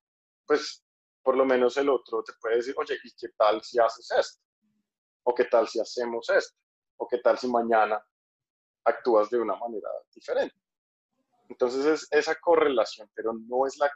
[0.45, 0.83] pues
[1.23, 4.41] por lo menos el otro te puede decir, oye, ¿y qué tal si haces esto?
[5.23, 6.57] ¿O qué tal si hacemos esto?
[6.97, 8.03] ¿O qué tal si mañana
[8.85, 10.55] actúas de una manera diferente?
[11.49, 13.91] Entonces es esa correlación, pero no es, la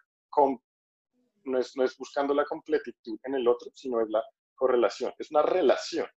[1.46, 4.24] no es, no es buscando la completitud en el otro, sino es la
[4.56, 6.08] correlación, es una relación,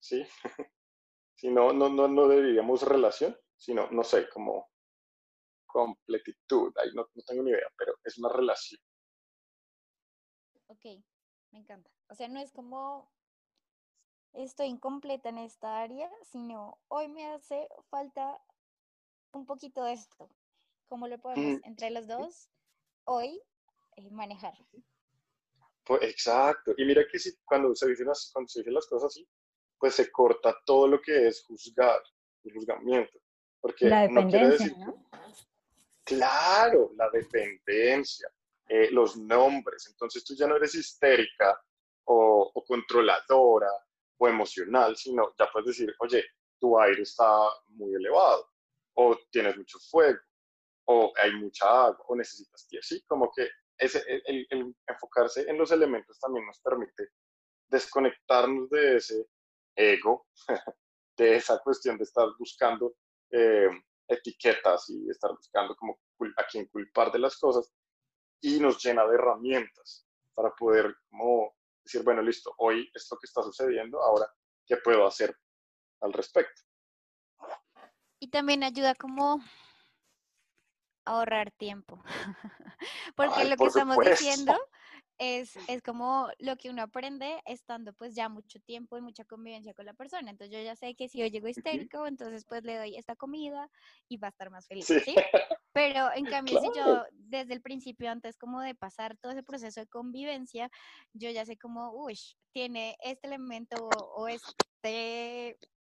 [0.00, 0.26] ¿sí?
[1.36, 4.68] si no, no, no, no diríamos relación, sino, no sé, como
[5.74, 8.80] completitud, ahí no, no tengo ni idea, pero es una relación.
[10.68, 10.84] Ok,
[11.50, 11.90] me encanta.
[12.08, 13.12] O sea, no es como
[14.34, 18.40] estoy incompleta en esta área, sino hoy me hace falta
[19.32, 20.30] un poquito de esto.
[20.86, 22.48] ¿Cómo lo podemos entre los dos
[23.04, 23.42] hoy
[23.96, 24.54] eh, manejar?
[25.84, 26.72] Pues, exacto.
[26.76, 29.28] Y mira que si, cuando, se dicen las, cuando se dicen las cosas así,
[29.76, 32.00] pues se corta todo lo que es juzgar,
[32.44, 33.18] el juzgamiento.
[33.60, 35.04] Porque la dependencia, ¿no?
[36.04, 38.28] Claro, la dependencia,
[38.68, 39.86] eh, los nombres.
[39.88, 41.58] Entonces tú ya no eres histérica
[42.04, 43.70] o, controladora
[44.18, 46.24] o emocional, sino ya puedes decir, oye,
[46.60, 48.48] tu aire está muy elevado
[48.96, 50.20] o tienes mucho fuego
[50.86, 52.84] o hay mucha agua, o necesitas tierra.
[52.86, 53.48] Sí, como que
[53.78, 57.08] el, enfocarse en los elementos también nos permite
[57.68, 59.26] desconectarnos de ese
[59.74, 60.26] ego,
[61.16, 62.94] de esa cuestión de estar buscando
[63.30, 63.68] eh,
[64.08, 65.98] etiquetas y estar buscando como
[66.36, 67.72] a quién culpar de las cosas
[68.40, 73.42] y nos llena de herramientas para poder como decir, bueno, listo, hoy esto que está
[73.42, 74.26] sucediendo, ahora,
[74.66, 75.36] ¿qué puedo hacer
[76.00, 76.62] al respecto?
[78.20, 79.42] Y también ayuda como
[81.04, 82.02] ahorrar tiempo.
[83.16, 84.58] Porque lo que estamos diciendo
[85.24, 89.74] es, es, como lo que uno aprende estando pues ya mucho tiempo y mucha convivencia
[89.74, 90.30] con la persona.
[90.30, 93.70] Entonces yo ya sé que si yo llego histérico, entonces pues le doy esta comida
[94.08, 95.14] y va a estar más feliz, ¿sí?
[95.72, 99.80] Pero en cambio si yo desde el principio, antes como de pasar todo ese proceso
[99.80, 100.70] de convivencia,
[101.12, 102.18] yo ya sé como, uy,
[102.52, 104.48] tiene este elemento o, esta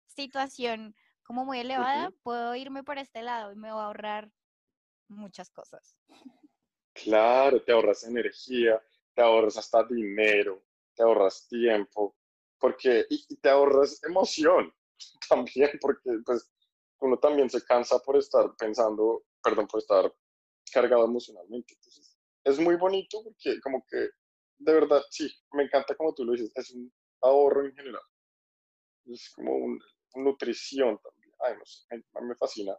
[0.06, 4.30] situación como muy elevada, puedo irme por este lado y me va a ahorrar
[5.08, 5.96] muchas cosas.
[6.92, 8.82] Claro, te ahorras energía,
[9.14, 10.62] te ahorras hasta dinero,
[10.94, 12.16] te ahorras tiempo,
[12.58, 14.72] porque, y, te ahorras emoción
[15.28, 16.50] también, porque pues
[17.00, 20.12] uno también se cansa por estar pensando, perdón, por estar
[20.72, 21.74] cargado emocionalmente.
[21.74, 24.10] Entonces, es muy bonito porque como que,
[24.58, 28.02] de verdad, sí, me encanta como tú lo dices, es un ahorro en general.
[29.06, 29.84] Es como una
[30.14, 31.34] nutrición también.
[31.40, 32.76] Ay, no sé, mí me fascina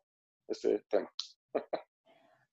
[0.47, 1.11] este tema.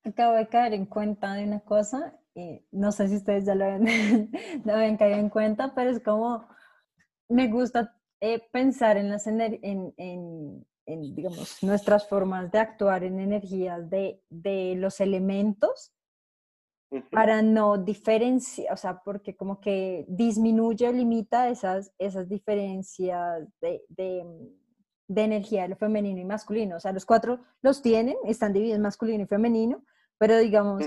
[0.05, 3.65] Acabo de caer en cuenta de una cosa, y no sé si ustedes ya lo
[3.65, 4.31] habían,
[4.65, 6.49] lo habían caído en cuenta, pero es como,
[7.29, 13.21] me gusta eh, pensar en, las en, en, en, digamos, nuestras formas de actuar en
[13.21, 15.93] energías de, de los elementos
[17.13, 23.85] para no diferenciar, o sea, porque como que disminuye o limita esas, esas diferencias de,
[23.89, 24.25] de,
[25.07, 26.77] de energía de lo femenino y masculino.
[26.77, 29.85] O sea, los cuatro los tienen, están divididos masculino y femenino,
[30.21, 30.85] pero digamos,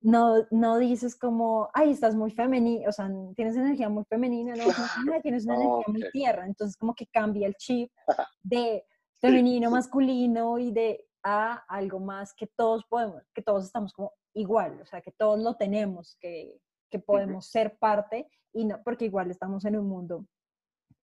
[0.00, 4.64] no, no dices como, ay, estás muy femenina, o sea, tienes energía muy femenina, no,
[5.06, 7.92] no tienes una energía muy tierra, entonces como que cambia el chip
[8.42, 8.84] de
[9.20, 14.80] femenino, masculino y de a algo más que todos podemos, que todos estamos como igual,
[14.82, 16.58] o sea, que todos lo tenemos, que,
[16.90, 20.26] que podemos ser parte y no, porque igual estamos en un mundo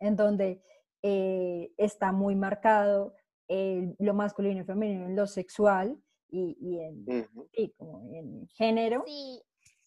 [0.02, 0.62] en donde
[1.02, 3.16] eh, está muy marcado
[3.48, 5.98] lo masculino y femenino en lo sexual
[6.32, 7.28] y, en,
[7.78, 9.04] como en género.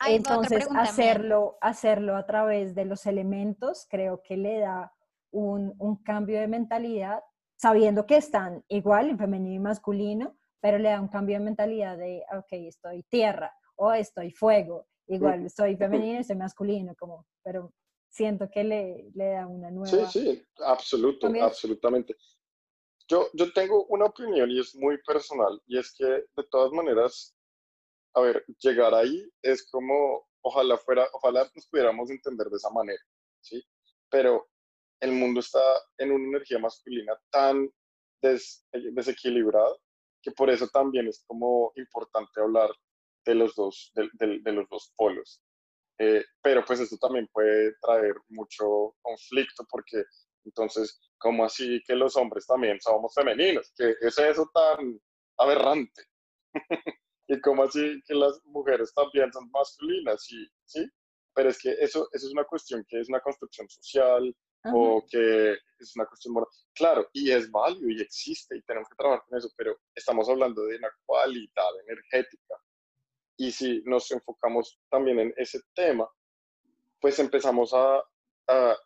[0.07, 4.93] Entonces, hacerlo, hacerlo a través de los elementos creo que le da
[5.30, 7.22] un, un, cambio de mentalidad,
[7.57, 11.97] sabiendo que están igual en femenino y masculino, pero le da un cambio de mentalidad
[11.97, 17.72] de, ok, estoy tierra o estoy fuego, igual estoy femenino y estoy masculino, como, pero
[18.09, 20.09] siento que le, le da una nueva...
[20.09, 22.16] Sí, sí, absoluto, absolutamente.
[23.13, 27.37] Yo, yo tengo una opinión y es muy personal, y es que de todas maneras,
[28.15, 33.03] a ver, llegar ahí es como, ojalá fuera, ojalá nos pudiéramos entender de esa manera,
[33.43, 33.63] ¿sí?
[34.09, 34.49] Pero
[35.01, 35.61] el mundo está
[35.99, 37.71] en una energía masculina tan
[38.23, 39.77] desequilibrada
[40.23, 42.71] que por eso también es como importante hablar
[43.27, 45.43] de los dos, de, los dos polos.
[45.99, 50.03] Eh, pero pues esto también puede traer mucho conflicto porque
[50.45, 53.72] entonces, ¿cómo así que los hombres también somos femeninos?
[53.76, 55.01] ¿Qué es eso tan
[55.38, 56.03] aberrante?
[57.28, 60.24] ¿Y cómo así que las mujeres también son masculinas?
[60.24, 60.86] Sí, sí.
[61.34, 64.34] Pero es que eso, eso es una cuestión que es una construcción social
[64.64, 66.49] o que es una cuestión moral.
[66.74, 70.64] Claro, y es válido y existe y tenemos que trabajar con eso, pero estamos hablando
[70.64, 72.55] de una cualidad energética.
[73.36, 76.09] Y si nos enfocamos también en ese tema,
[77.01, 78.03] pues empezamos a,
[78.49, 78.76] a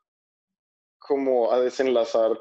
[1.06, 2.38] como a desenlazar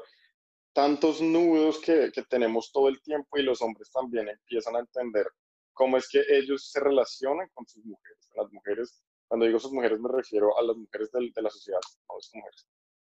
[0.72, 5.26] tantos nudos que, que, tenemos todo el tiempo y los hombres también empiezan a entender
[5.72, 9.02] cómo es que ellos se relacionan con sus mujeres, con las mujeres.
[9.28, 12.18] Cuando digo sus mujeres me refiero a las mujeres de, de la sociedad, no a
[12.18, 12.66] las mujeres,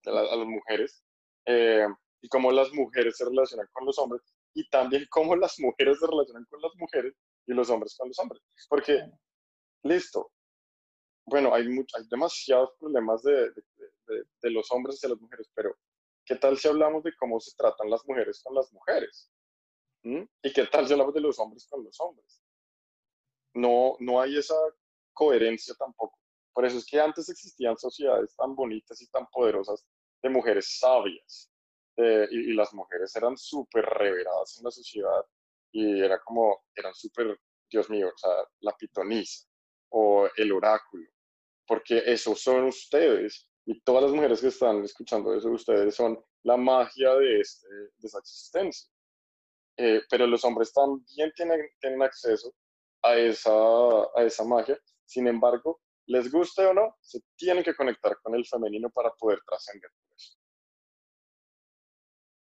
[0.07, 1.05] a las mujeres,
[1.47, 1.87] eh,
[2.21, 4.23] y cómo las mujeres se relacionan con los hombres
[4.55, 7.15] y también cómo las mujeres se relacionan con las mujeres
[7.47, 8.43] y los hombres con los hombres.
[8.69, 9.01] Porque,
[9.83, 10.31] listo,
[11.27, 13.63] bueno, hay, hay demasiados problemas de, de,
[14.43, 15.77] los hombres hacia las mujeres, pero
[16.25, 19.31] ¿qué tal si hablamos de cómo se tratan las mujeres con las mujeres?
[20.05, 20.23] ¿Mm?
[20.43, 22.43] ¿Y qué tal si hablamos de los hombres con los hombres?
[23.55, 24.57] No, no hay esa
[25.13, 26.19] coherencia tampoco.
[26.53, 29.87] Por eso es que antes existían sociedades tan bonitas y tan poderosas
[30.23, 31.51] de mujeres sabias.
[31.97, 35.27] Eh, y, y, las mujeres eran súper reveradas en la sociedad
[35.73, 37.39] y era como, eran súper,
[37.71, 38.31] Dios mío, o sea,
[38.61, 39.47] la pitonisa
[39.91, 41.07] o el oráculo,
[41.67, 46.57] porque esos son ustedes y todas las mujeres que están escuchando eso, ustedes son la
[46.57, 48.91] magia de, este, de esa existencia.
[49.77, 52.53] Eh, pero los hombres también tienen, tienen acceso
[53.03, 53.53] a esa,
[54.17, 54.79] a esa magia.
[55.05, 59.41] Sin embargo, les guste o no, se tienen que conectar con el femenino para poder
[59.47, 60.37] trascender eso.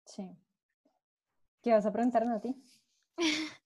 [0.05, 0.29] Sí.
[1.61, 2.55] ¿Qué vas a preguntarme a ti?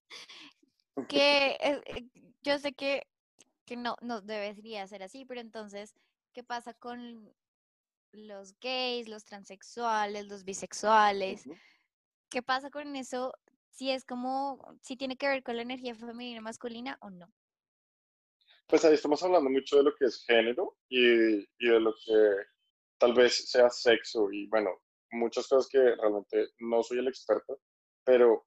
[1.09, 2.09] que eh, eh,
[2.43, 3.07] yo sé que,
[3.65, 5.95] que no, no debería ser así, pero entonces,
[6.35, 7.33] ¿qué pasa con
[8.11, 11.45] los gays, los transexuales, los bisexuales?
[12.29, 13.33] ¿Qué pasa con eso?
[13.69, 17.33] Si es como, si tiene que ver con la energía femenina y masculina o no.
[18.67, 22.35] Pues ahí estamos hablando mucho de lo que es género y, y de lo que
[22.97, 24.71] tal vez sea sexo y bueno,
[25.11, 27.61] muchas cosas que realmente no soy el experto,
[28.03, 28.45] pero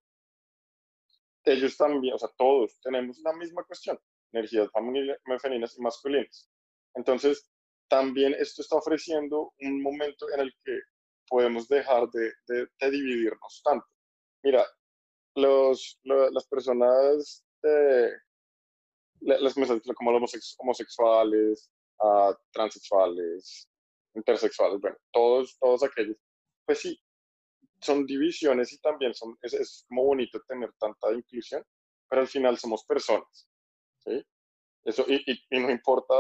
[1.45, 3.99] ellos también, o sea, todos tenemos la misma cuestión,
[4.33, 6.51] energías femeninas y masculinas.
[6.95, 7.51] Entonces,
[7.89, 10.79] también esto está ofreciendo un momento en el que
[11.29, 12.33] podemos dejar de,
[12.91, 13.87] dividirnos tanto.
[14.43, 14.67] Mira,
[15.35, 17.45] los, las personas
[19.21, 19.55] las,
[19.95, 21.71] como los homosexuales,
[22.01, 23.69] uh, transexuales,
[24.15, 26.17] intersexuales, bueno, todos, todos aquellos,
[26.65, 27.01] pues sí,
[27.81, 31.65] son divisiones y también son, es, es, como bonito tener tanta inclusión,
[32.09, 33.49] pero al final somos personas,
[33.99, 34.25] ¿sí?
[34.85, 36.15] Eso, y, y, no importa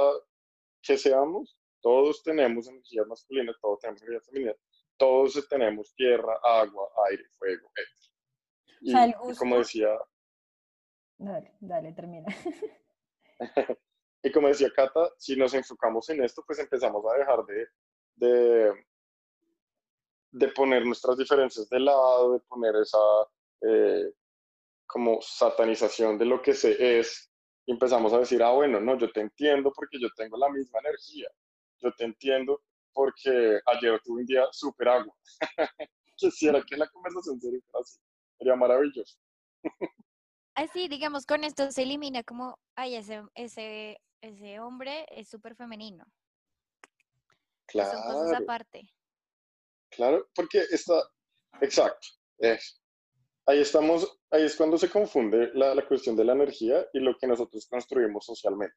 [0.82, 4.56] que seamos, todos tenemos energías masculinas, todos tenemos energías femeninas,
[4.96, 8.08] todos tenemos tierra, agua, aire, fuego, etc.
[8.80, 9.88] Y, como decía...
[11.18, 12.28] Dale, dale, termina.
[14.22, 17.66] y como decía Cata, si nos enfocamos en esto, pues empezamos a dejar de,
[18.16, 18.72] de,
[20.32, 22.98] de poner nuestras diferencias de lado, de poner esa
[23.62, 24.12] eh,
[24.86, 27.30] como satanización de lo que se es,
[27.66, 30.80] y empezamos a decir, ah, bueno, no, yo te entiendo porque yo tengo la misma
[30.80, 31.28] energía,
[31.80, 32.62] yo te entiendo
[32.92, 35.14] porque ayer tuve un día súper agua.
[36.16, 38.00] Quisiera que la conversación sería así,
[38.38, 39.18] sería maravilloso.
[40.54, 46.04] Así, digamos, con esto se elimina como, ay, ese, ese, ese hombre es súper femenino.
[47.66, 47.92] Claro.
[47.92, 48.92] Son cosas aparte.
[49.90, 51.00] Claro, porque está,
[51.60, 52.08] exacto,
[52.38, 52.82] es.
[53.46, 57.16] Ahí estamos, ahí es cuando se confunde la, la cuestión de la energía y lo
[57.16, 58.76] que nosotros construimos socialmente.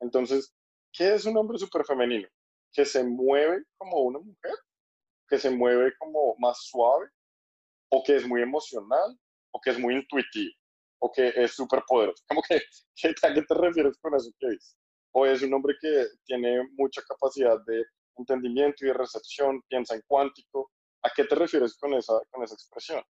[0.00, 0.54] Entonces,
[0.96, 2.28] ¿qué es un hombre súper femenino?
[2.72, 4.54] Que se mueve como una mujer,
[5.28, 7.08] que se mueve como más suave,
[7.90, 9.18] o que es muy emocional,
[9.52, 10.52] o que es muy intuitivo,
[11.00, 12.22] o que es súper poderoso.
[12.28, 14.76] Como que, ¿a qué te refieres con eso que dices?
[15.12, 17.84] O es un hombre que tiene mucha capacidad de
[18.18, 20.70] entendimiento y de recepción, piensa en cuántico.
[21.02, 23.02] ¿A qué te refieres con esa, con esa expresión?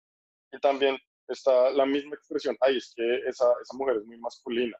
[0.52, 0.96] Y también
[1.28, 4.76] está la misma expresión, ay, es que esa, esa mujer es muy masculina.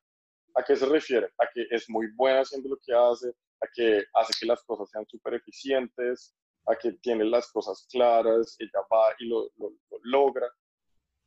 [0.57, 1.27] ¿A qué se refiere?
[1.39, 3.29] A que es muy buena haciendo lo que hace,
[3.61, 6.35] a que hace que las cosas sean súper eficientes,
[6.67, 10.49] a que tiene las cosas claras, ella va y lo, lo, logra.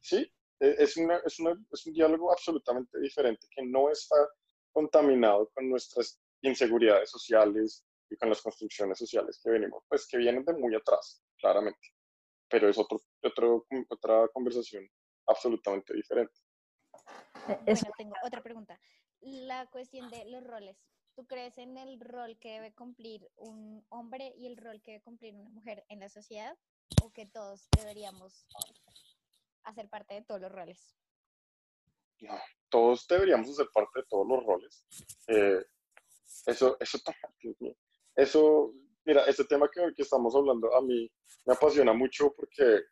[0.02, 4.16] Sí, e, es, una, es, una, es un diálogo absolutamente diferente que no está
[4.72, 10.44] contaminado con nuestras inseguridades sociales, y con las construcciones sociales que venimos, pues que vienen
[10.44, 11.90] de muy atrás, claramente.
[12.50, 14.90] Pero es otro, otro, otra conversación
[15.28, 16.34] absolutamente diferente.
[17.66, 18.80] Eh, tengo otra pregunta.
[19.22, 20.78] La cuestión de los roles.
[21.16, 25.04] ¿Tú crees en el rol que debe cumplir un hombre y el rol que debe
[25.04, 26.58] cumplir una mujer en la sociedad?
[27.04, 28.48] ¿O que todos deberíamos
[29.64, 30.96] hacer parte de todos los roles?
[32.22, 32.38] No,
[32.70, 34.86] todos deberíamos hacer parte de todos los roles.
[35.28, 35.66] Eh,
[36.46, 37.00] eso, eso,
[38.16, 38.74] eso,
[39.06, 41.12] mira, este tema que, que estamos hablando a mí
[41.46, 42.84] me apasiona mucho porque,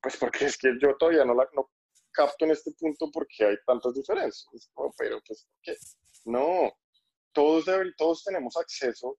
[0.00, 1.48] pues porque es que yo todavía no la
[2.12, 4.46] capto en este punto porque hay tantas diferencias.
[4.96, 5.76] pero pues, ¿por qué?
[6.24, 6.72] No,
[7.32, 7.64] todos,
[7.96, 9.18] todos tenemos acceso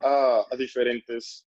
[0.00, 1.46] a, a, diferentes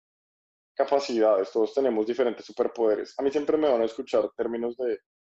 [0.74, 3.14] capacidades, todos tenemos diferentes superpoderes.
[3.18, 4.98] A mí siempre me van a escuchar términos de,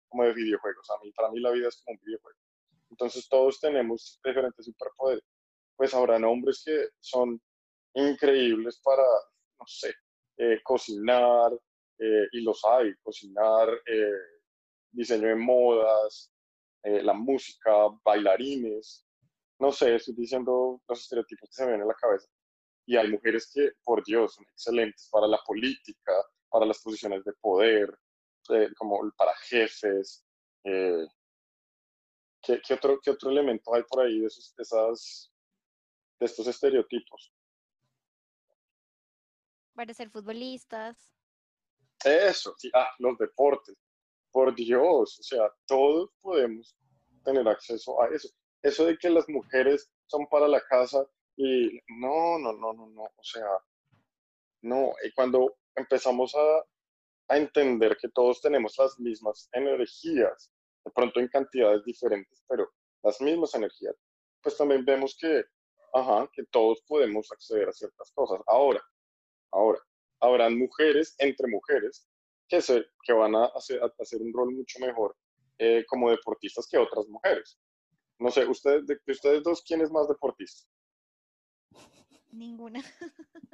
[0.09, 0.91] como de videojuegos.
[0.91, 2.39] A mí, para mí la vida es como un videojuego.
[2.91, 5.25] Entonces todos tenemos diferentes superpoderes
[5.81, 7.41] pues habrán hombres que son
[7.95, 9.95] increíbles para, no sé,
[10.37, 11.59] eh, cocinar,
[11.99, 14.13] eh, y los hay, cocinar, eh,
[14.93, 16.33] diseño de modas,
[16.83, 17.73] la música,
[18.05, 19.07] bailarines,
[19.59, 22.29] no sé, estoy diciendo los estereotipos que se me ven en la cabeza.
[22.87, 26.13] Y hay mujeres que, por Dios, son excelentes para la política,
[26.49, 27.95] para las posiciones de poder,
[28.77, 30.25] como para jefes.
[30.65, 31.07] ¿qué,
[32.43, 35.31] ¿qué, otro, ¿Qué otro elemento hay por ahí de, esos, de esas
[36.21, 37.33] de estos estereotipos.
[39.75, 41.15] Para ser futbolistas.
[42.05, 43.77] Eso, sí, ah, los deportes.
[44.33, 46.77] Por Dios, o sea, todos podemos
[47.25, 48.29] tener acceso a eso.
[48.63, 51.05] Eso de que las mujeres son para la casa
[51.37, 53.49] y no, no, no, no, no, o sea,
[54.63, 60.53] no, y cuando empezamos a, a entender que todos tenemos las mismas energías,
[60.85, 62.69] de pronto en cantidades diferentes, pero
[63.03, 63.97] las mismas energías,
[64.43, 65.45] pues también vemos que
[65.93, 68.41] Ajá, que todos podemos acceder a ciertas cosas.
[68.47, 68.81] Ahora,
[69.51, 69.81] ahora,
[70.21, 72.09] habrán mujeres entre mujeres
[72.51, 75.17] que, se, que van a hacer, a hacer un rol mucho mejor
[75.59, 77.59] eh, como deportistas que otras mujeres.
[78.19, 80.69] No sé, ustedes, de, ustedes dos, ¿quién es más deportista?
[82.33, 82.83] Ninguna.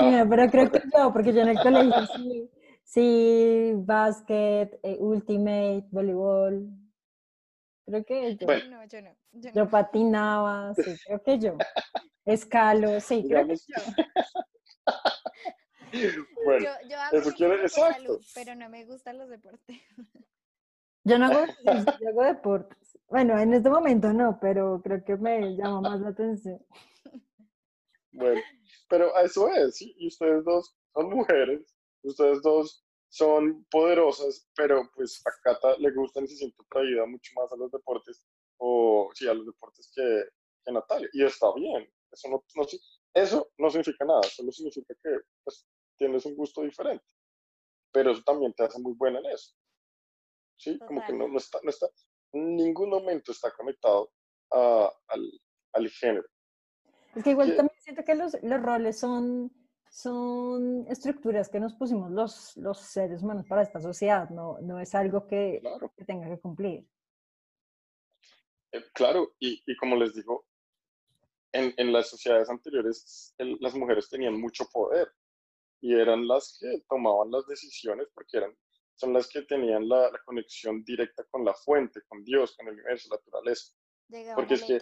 [0.00, 2.50] Ah, pero creo que yo, porque yo en el colegio sí,
[2.84, 6.68] sí básquet, eh, ultimate, voleibol.
[7.84, 8.46] Creo que yo.
[8.70, 9.16] no, yo no.
[9.32, 11.56] Yo, patinaba, sí, creo que yo.
[12.24, 13.82] Escalo, sí, creo que yo.
[16.44, 18.20] Bueno, yo, hago eso quiere, exacto.
[18.34, 19.76] pero no me gustan los deportes.
[21.04, 21.46] Yo no hago,
[22.00, 22.98] yo hago deportes.
[23.08, 26.64] Bueno, en este momento no, pero creo que me llama más la atención.
[28.12, 28.40] Bueno,
[28.88, 29.94] pero eso es, ¿sí?
[29.98, 36.24] Y ustedes dos son mujeres, ustedes dos son poderosas, pero pues a Cata le gustan
[36.24, 38.26] y se siente atraída mucho más a los deportes,
[38.58, 40.24] o sí, a los deportes que,
[40.64, 41.08] que Natalia.
[41.12, 42.66] Y está bien, eso no, no,
[43.14, 45.10] eso no significa nada, solo significa que
[45.44, 45.66] pues,
[45.98, 47.04] tienes un gusto diferente.
[47.92, 49.54] Pero eso también te hace muy buena en eso.
[50.56, 50.78] ¿Sí?
[50.78, 51.86] Como que no, no, está, no está,
[52.32, 54.10] en ningún momento está conectado
[54.52, 55.40] a, al,
[55.72, 56.28] al género.
[57.14, 59.52] Es que igual también siento que los, los roles son,
[59.90, 64.94] son estructuras que nos pusimos los, los seres humanos para esta sociedad, no, no es
[64.94, 65.62] algo que,
[65.96, 66.86] que tenga que cumplir.
[68.72, 70.46] Eh, claro, y, y, como les digo,
[71.52, 75.10] en, en las sociedades anteriores las mujeres tenían mucho poder
[75.80, 78.56] y eran las que tomaban las decisiones porque eran,
[78.96, 82.74] son las que tenían la, la conexión directa con la fuente, con Dios, con el
[82.74, 83.72] universo, la naturaleza.
[84.34, 84.80] porque es que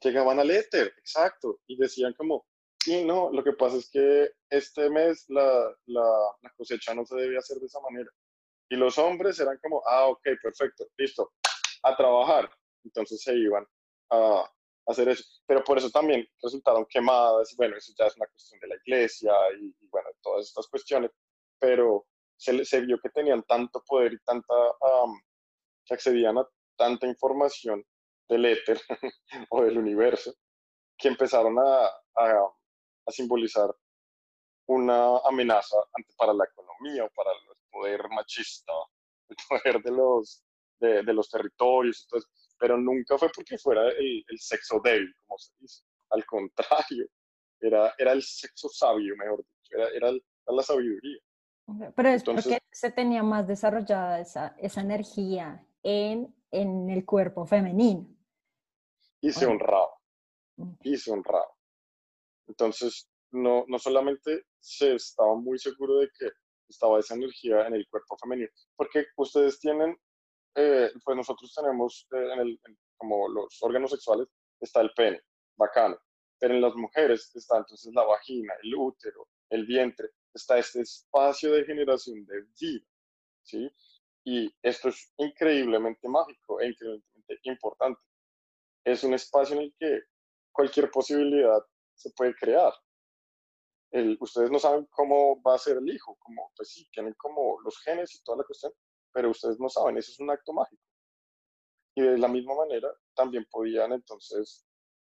[0.00, 2.46] llegaban al éter, exacto, y decían como,
[2.86, 7.16] y no, lo que pasa es que este mes la, la, la, cosecha no se
[7.16, 8.10] debe hacer de esa manera.
[8.68, 11.32] Y los hombres eran como, ah, ok, perfecto, listo,
[11.82, 12.50] a trabajar.
[12.84, 13.66] Entonces se iban
[14.10, 14.48] a,
[14.86, 15.24] hacer eso.
[15.46, 18.76] Pero por eso también resultaron quemadas, y bueno, eso ya es una cuestión de la
[18.84, 21.10] iglesia y, bueno, todas estas cuestiones,
[21.58, 22.06] pero
[22.36, 24.54] se, se, vio que tenían tanto poder y tanta,
[25.84, 27.84] que accedían a tanta información
[28.28, 28.80] del éter
[29.50, 30.34] o del universo,
[30.98, 32.48] que empezaron a, a,
[33.06, 33.74] a, simbolizar
[34.68, 35.76] una amenaza
[36.16, 37.38] para la economía o para el
[37.70, 38.72] poder machista,
[39.28, 40.42] el poder de los,
[40.80, 42.02] de, de los territorios.
[42.04, 45.84] Entonces, pero nunca fue porque fuera el, el, sexo débil, como se dice.
[46.10, 47.06] Al contrario,
[47.60, 51.18] era, era el sexo sabio, mejor dicho, era, era, la sabiduría.
[51.96, 58.06] Pero es porque se tenía más desarrollada esa, esa energía en, en el cuerpo femenino.
[59.20, 59.90] Y se honraba,
[60.82, 61.50] y se honraba.
[62.46, 66.30] Entonces, no, no solamente se estaba muy seguro de que
[66.68, 69.96] estaba esa energía en el cuerpo femenino, porque ustedes tienen
[70.56, 72.60] eh, pues nosotros tenemos eh, en el,
[72.96, 74.26] como los órganos sexuales,
[74.58, 75.20] está el pene,
[75.54, 75.98] bacano,
[76.38, 81.52] pero en las mujeres está entonces la vagina, el útero, el vientre, está este espacio
[81.52, 82.86] de generación de vida,
[83.42, 83.70] ¿sí?
[84.24, 88.00] Y esto es increíblemente mágico e increíblemente importante.
[88.84, 90.00] Es un espacio en el que
[90.52, 91.62] cualquier posibilidad
[91.94, 92.72] se puede crear.
[93.90, 97.60] El, ustedes no saben cómo va a ser el hijo, como, pues sí, tienen como
[97.60, 98.72] los genes y toda la cuestión,
[99.16, 100.82] pero ustedes no saben, eso es un acto mágico.
[101.96, 104.66] Y de la misma manera, también podían entonces,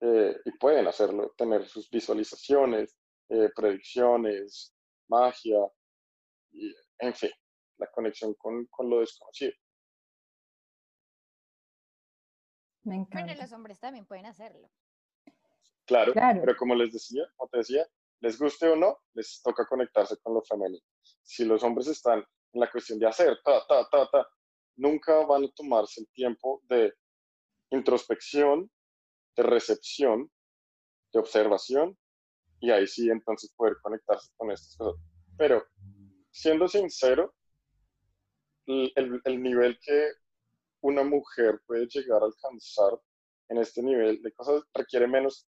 [0.01, 2.97] eh, y pueden hacerlo, tener sus visualizaciones,
[3.29, 4.73] eh, predicciones,
[5.09, 5.59] magia,
[6.53, 7.31] y, en fin,
[7.79, 9.53] la conexión con, con lo desconocido.
[12.85, 13.27] Me encanta.
[13.27, 14.71] Bueno, los hombres también pueden hacerlo.
[15.87, 17.85] Claro, claro, pero como les decía, como te decía,
[18.21, 20.85] les guste o no, les toca conectarse con lo femenino.
[21.21, 24.29] Si los hombres están en la cuestión de hacer, ta, ta, ta, ta,
[24.77, 26.93] nunca van a tomarse el tiempo de
[27.71, 28.71] introspección,
[29.37, 30.31] de recepción,
[31.13, 31.97] de observación,
[32.61, 35.01] y ahí sí entonces poder conectarse con estas cosas.
[35.37, 35.65] Pero,
[36.31, 37.35] siendo sincero,
[38.67, 40.11] el, el nivel que
[40.81, 42.99] una mujer puede llegar a alcanzar
[43.49, 45.47] en este nivel de cosas requiere menos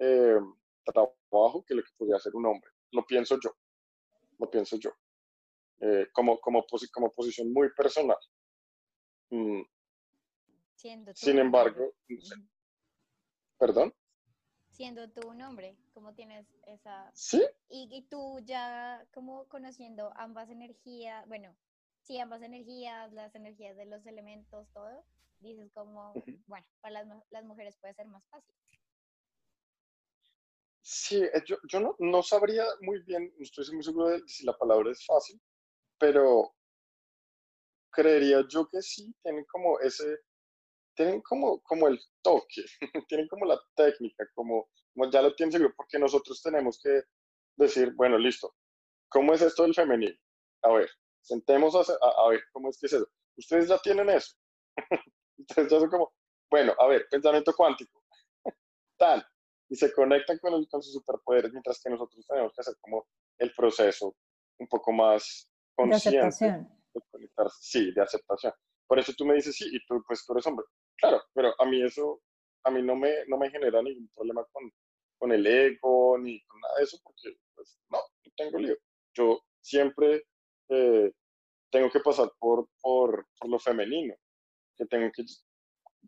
[0.00, 0.38] eh,
[0.84, 2.70] trabajo que lo que podría hacer un hombre.
[2.90, 3.54] Lo pienso yo.
[4.38, 4.90] Lo pienso yo.
[5.80, 8.16] Eh, como, como, como posición muy personal.
[9.30, 9.62] Mm.
[11.14, 11.94] Sin embargo,
[13.58, 13.94] ¿perdón?
[14.68, 17.10] Siendo tú un hombre, ¿cómo tienes esa...
[17.14, 17.42] Sí.
[17.68, 21.56] Y, y tú ya como conociendo ambas energías, bueno,
[22.02, 25.04] sí, ambas energías, las energías de los elementos, todo,
[25.40, 26.12] dices como,
[26.46, 28.54] bueno, para las, las, mujeres puede ser más fácil.
[30.82, 34.44] Sí, eh, yo, yo no, no, sabría muy bien, no estoy muy seguro de si
[34.44, 35.40] la palabra es fácil,
[35.98, 36.54] pero
[37.90, 40.18] creería yo que sí, tienen como ese,
[40.94, 42.64] tienen como, como el toque,
[43.08, 44.68] tienen como la técnica, como,
[45.10, 47.02] ya lo tienen seguro, porque nosotros tenemos que
[47.56, 48.54] decir, bueno, listo,
[49.08, 50.16] ¿cómo es esto del femenino?
[50.62, 50.90] A ver,
[51.22, 53.08] sentemos a, ver cómo es que es eso.
[53.36, 54.36] Ustedes ya tienen eso.
[55.38, 56.12] Ustedes ya son como,
[56.50, 58.02] bueno, a ver, pensamiento cuántico.
[58.98, 59.22] Tan.
[59.68, 63.06] Y se conectan con, el, con sus superpoderes, mientras que nosotros tenemos que hacer como
[63.38, 64.14] el proceso
[64.58, 66.18] un poco más consciente.
[66.18, 66.68] De aceptación.
[67.60, 68.52] sí, de aceptación.
[68.86, 70.66] Por eso tú me dices, sí, y tú, pues tú eres hombre.
[70.96, 72.20] Claro, pero a mí eso,
[72.64, 74.70] a mí no me, no me genera ningún problema con,
[75.18, 78.76] con el ego ni con nada de eso, porque pues no, no tengo lío.
[79.14, 80.24] Yo siempre
[80.68, 81.12] eh,
[81.70, 84.14] tengo que pasar por, por, por, lo femenino,
[84.76, 85.24] que tengo que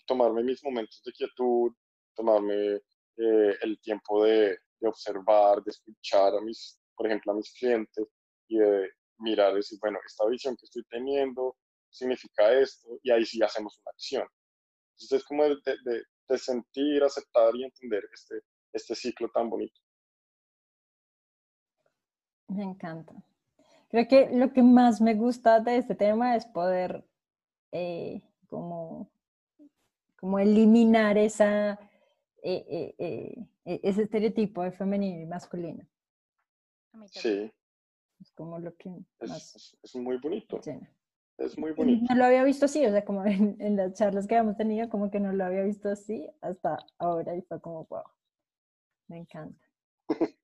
[0.07, 1.73] tomarme mis momentos de quietud,
[2.15, 2.77] tomarme
[3.17, 8.07] eh, el tiempo de, de, observar, de escuchar a mis, por ejemplo, a mis clientes
[8.49, 11.57] y de mirar, decir, bueno, esta visión que estoy teniendo
[11.91, 14.27] significa esto, y ahí sí hacemos una acción.
[14.93, 18.41] Entonces es como de, de, de sentir, aceptar y entender este,
[18.73, 19.81] este ciclo tan bonito.
[22.49, 23.15] Me encanta.
[23.89, 27.05] Creo que lo que más me gusta de este tema es poder
[27.73, 29.11] eh, como,
[30.19, 31.79] como eliminar esa,
[32.43, 35.87] eh, eh, ese estereotipo de femenino y masculino.
[37.11, 37.53] Sí.
[38.21, 38.91] Es como lo que
[39.21, 40.61] es, es, muy bonito.
[41.39, 42.07] Es muy bonito.
[42.09, 44.89] No lo había visto así, o sea, como en, en, las charlas que habíamos tenido,
[44.89, 48.05] como que no lo había visto así hasta ahora y fue como, wow.
[49.09, 49.67] Me encanta.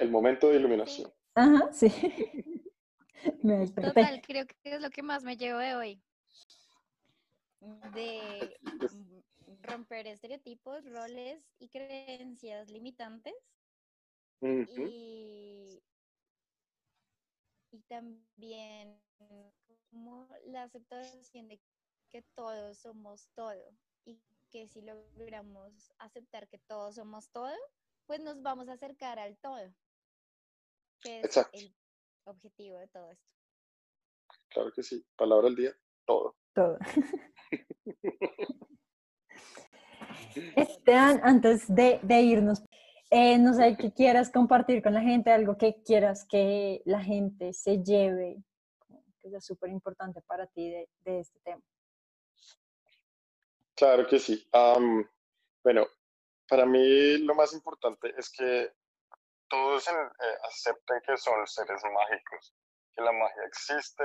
[0.00, 1.10] el momento de iluminación.
[1.34, 1.88] Ajá, sí.
[3.42, 6.02] me Total, creo que es lo que más me llevo de hoy.
[7.94, 8.58] De
[9.62, 13.34] romper estereotipos, roles y creencias limitantes.
[14.42, 15.82] y,
[17.74, 19.02] y también
[19.90, 21.60] como la aceptación de
[22.08, 24.20] que todos somos todo y
[24.50, 27.52] que si logramos aceptar que todos somos todo,
[28.06, 29.74] pues nos vamos a acercar al todo,
[31.00, 31.74] que es el
[32.24, 33.26] objetivo de todo esto.
[34.50, 36.36] Claro que sí, palabra del día, todo.
[36.54, 36.78] Todo.
[40.56, 42.62] Esteban, antes de, irnos,
[43.16, 47.52] eh, no sé qué quieras compartir con la gente, algo que quieras que la gente
[47.52, 48.42] se lleve,
[49.22, 51.62] que sea súper importante para ti de, este tema.
[53.76, 54.44] Claro que sí.
[55.62, 55.86] bueno,
[56.48, 58.72] para mí lo más importante es que
[59.48, 59.92] todos eh,
[60.48, 62.52] acepten que son seres mágicos,
[62.96, 64.04] que la magia existe,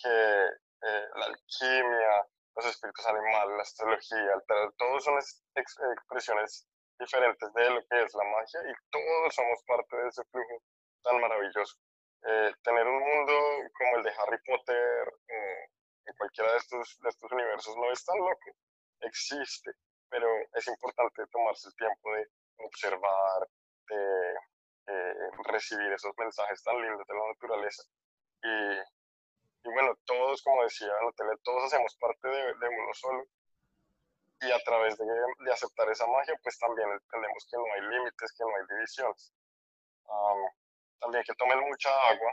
[0.00, 4.44] que eh, la alquimia, los espíritus animales, la astrología,
[4.78, 5.18] todos son
[5.56, 10.62] expresiones diferentes de lo que es la magia y todos somos parte de ese flujo
[11.02, 11.76] tan maravilloso.
[12.26, 13.32] Eh, tener un mundo
[13.76, 15.12] como el de Harry Potter
[16.06, 18.50] en cualquiera de estos, de estos universos no es tan loco,
[19.00, 19.72] existe
[20.14, 22.28] pero es importante tomarse el tiempo de
[22.58, 23.48] observar,
[23.88, 24.34] de
[24.86, 27.82] eh, recibir esos mensajes tan lindos de la naturaleza.
[28.44, 33.24] Y, y bueno, todos, como decía Natalia, todos hacemos parte de, de, uno solo.
[34.44, 38.32] Y a través de, de, aceptar esa magia, pues también entendemos que no hay límites,
[38.36, 39.32] que no hay divisiones.
[41.00, 42.32] también que tomen mucha agua.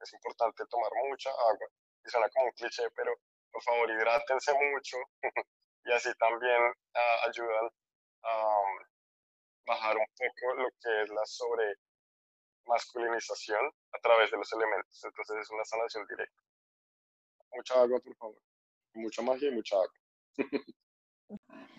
[0.00, 1.68] Es importante tomar mucha agua.
[2.04, 3.12] Y suena como un cliché, pero
[3.52, 4.96] por favor, hidrátense mucho.
[5.84, 7.70] y así también uh, ayudan
[8.22, 8.78] a um,
[9.66, 11.74] bajar un poco lo que es la sobre
[12.66, 15.04] masculinización a través de los elementos.
[15.04, 16.42] Entonces es una sanación directa.
[17.52, 18.40] Mucha agua, por favor.
[18.94, 19.92] Mucha magia y mucha agua.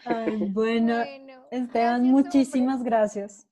[0.06, 1.03] Ay, bueno,
[1.52, 3.48] Esteban, muchísimas gracias.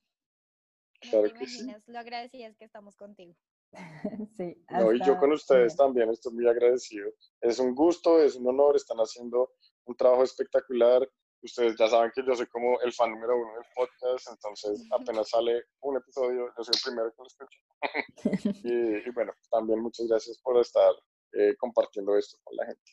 [1.00, 1.66] Claro que sí.
[1.86, 3.34] lo agradecidas que estamos contigo.
[4.36, 7.10] sí, no, y yo con ustedes también estoy muy agradecido.
[7.40, 9.50] Es un gusto, es un honor, están haciendo
[9.86, 11.08] un trabajo espectacular.
[11.42, 15.28] Ustedes ya saben que yo soy como el fan número uno del podcast, entonces apenas
[15.28, 17.60] sale un episodio, yo soy el primero que lo escucho.
[19.06, 20.92] y, bueno, también muchas gracias por estar
[21.32, 22.92] eh, compartiendo esto con la gente.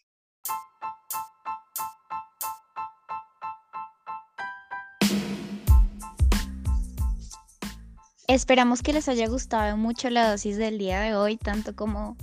[8.32, 12.16] Esperamos que les haya gustado mucho la dosis del día de hoy, tanto como,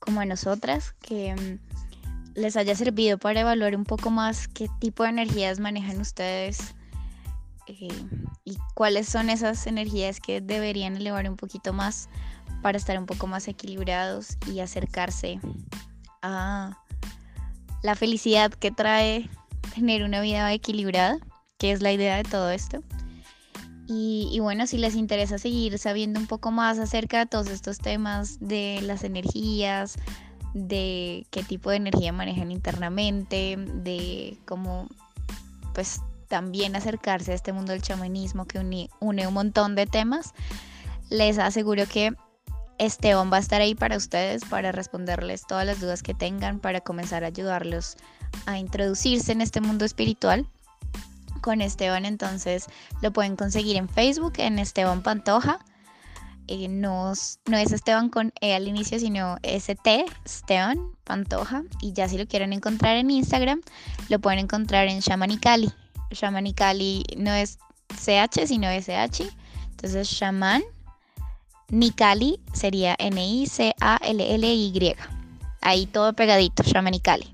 [0.00, 5.04] como a nosotras, que mm, les haya servido para evaluar un poco más qué tipo
[5.04, 6.74] de energías manejan ustedes
[7.68, 7.86] eh,
[8.44, 12.08] y cuáles son esas energías que deberían elevar un poquito más
[12.60, 15.38] para estar un poco más equilibrados y acercarse
[16.20, 16.82] a
[17.84, 19.30] la felicidad que trae
[19.72, 21.18] tener una vida equilibrada,
[21.58, 22.82] que es la idea de todo esto.
[23.86, 28.38] Y, bueno, si les interesa seguir sabiendo un poco más acerca de todos estos temas
[28.40, 29.96] de las energías,
[30.54, 34.88] de qué tipo de energía manejan internamente, de cómo
[35.74, 40.32] pues también acercarse a este mundo del chamanismo que une, un montón de temas,
[41.10, 42.14] les aseguro que
[42.78, 46.80] Esteban va a estar ahí para ustedes, para responderles todas las dudas que tengan, para
[46.80, 47.96] comenzar a ayudarlos
[48.46, 50.46] a introducirse en este mundo espiritual.
[51.44, 52.68] Con Esteban entonces
[53.02, 55.58] lo pueden conseguir en Facebook, en Esteban Pantoja.
[56.48, 57.12] Eh, no,
[57.44, 61.64] no, es Esteban con E al inicio, sino ST, Esteban Pantoja.
[61.82, 63.60] Y ya si lo quieren encontrar en Instagram,
[64.08, 65.70] lo pueden encontrar en Shamanicali.
[66.12, 67.58] Shamanicali no es
[67.90, 69.30] CH, sino SH.
[69.72, 70.62] Entonces, Shaman
[71.68, 74.96] Nicali sería N-I-C-A-L-L-Y.
[75.60, 77.33] Ahí todo pegadito, Shamanicali.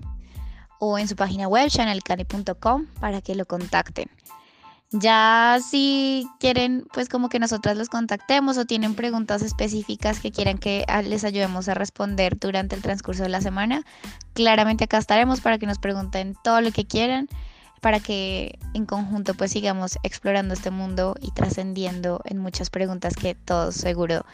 [0.80, 4.10] O en su página web, channelcali.com, para que lo contacten.
[4.92, 10.58] Ya si quieren, pues como que nosotras los contactemos o tienen preguntas específicas que quieran
[10.58, 13.84] que les ayudemos a responder durante el transcurso de la semana,
[14.34, 17.28] claramente acá estaremos para que nos pregunten todo lo que quieran,
[17.80, 23.36] para que en conjunto pues sigamos explorando este mundo y trascendiendo en muchas preguntas que
[23.36, 24.24] todos seguro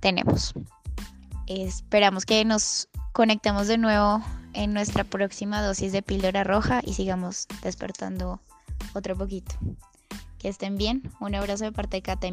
[0.00, 0.54] tenemos.
[1.50, 4.22] Esperamos que nos conectemos de nuevo
[4.52, 8.40] en nuestra próxima dosis de píldora roja y sigamos despertando
[8.94, 9.56] otro poquito.
[10.38, 11.02] Que estén bien.
[11.18, 12.30] Un abrazo de parte de Kate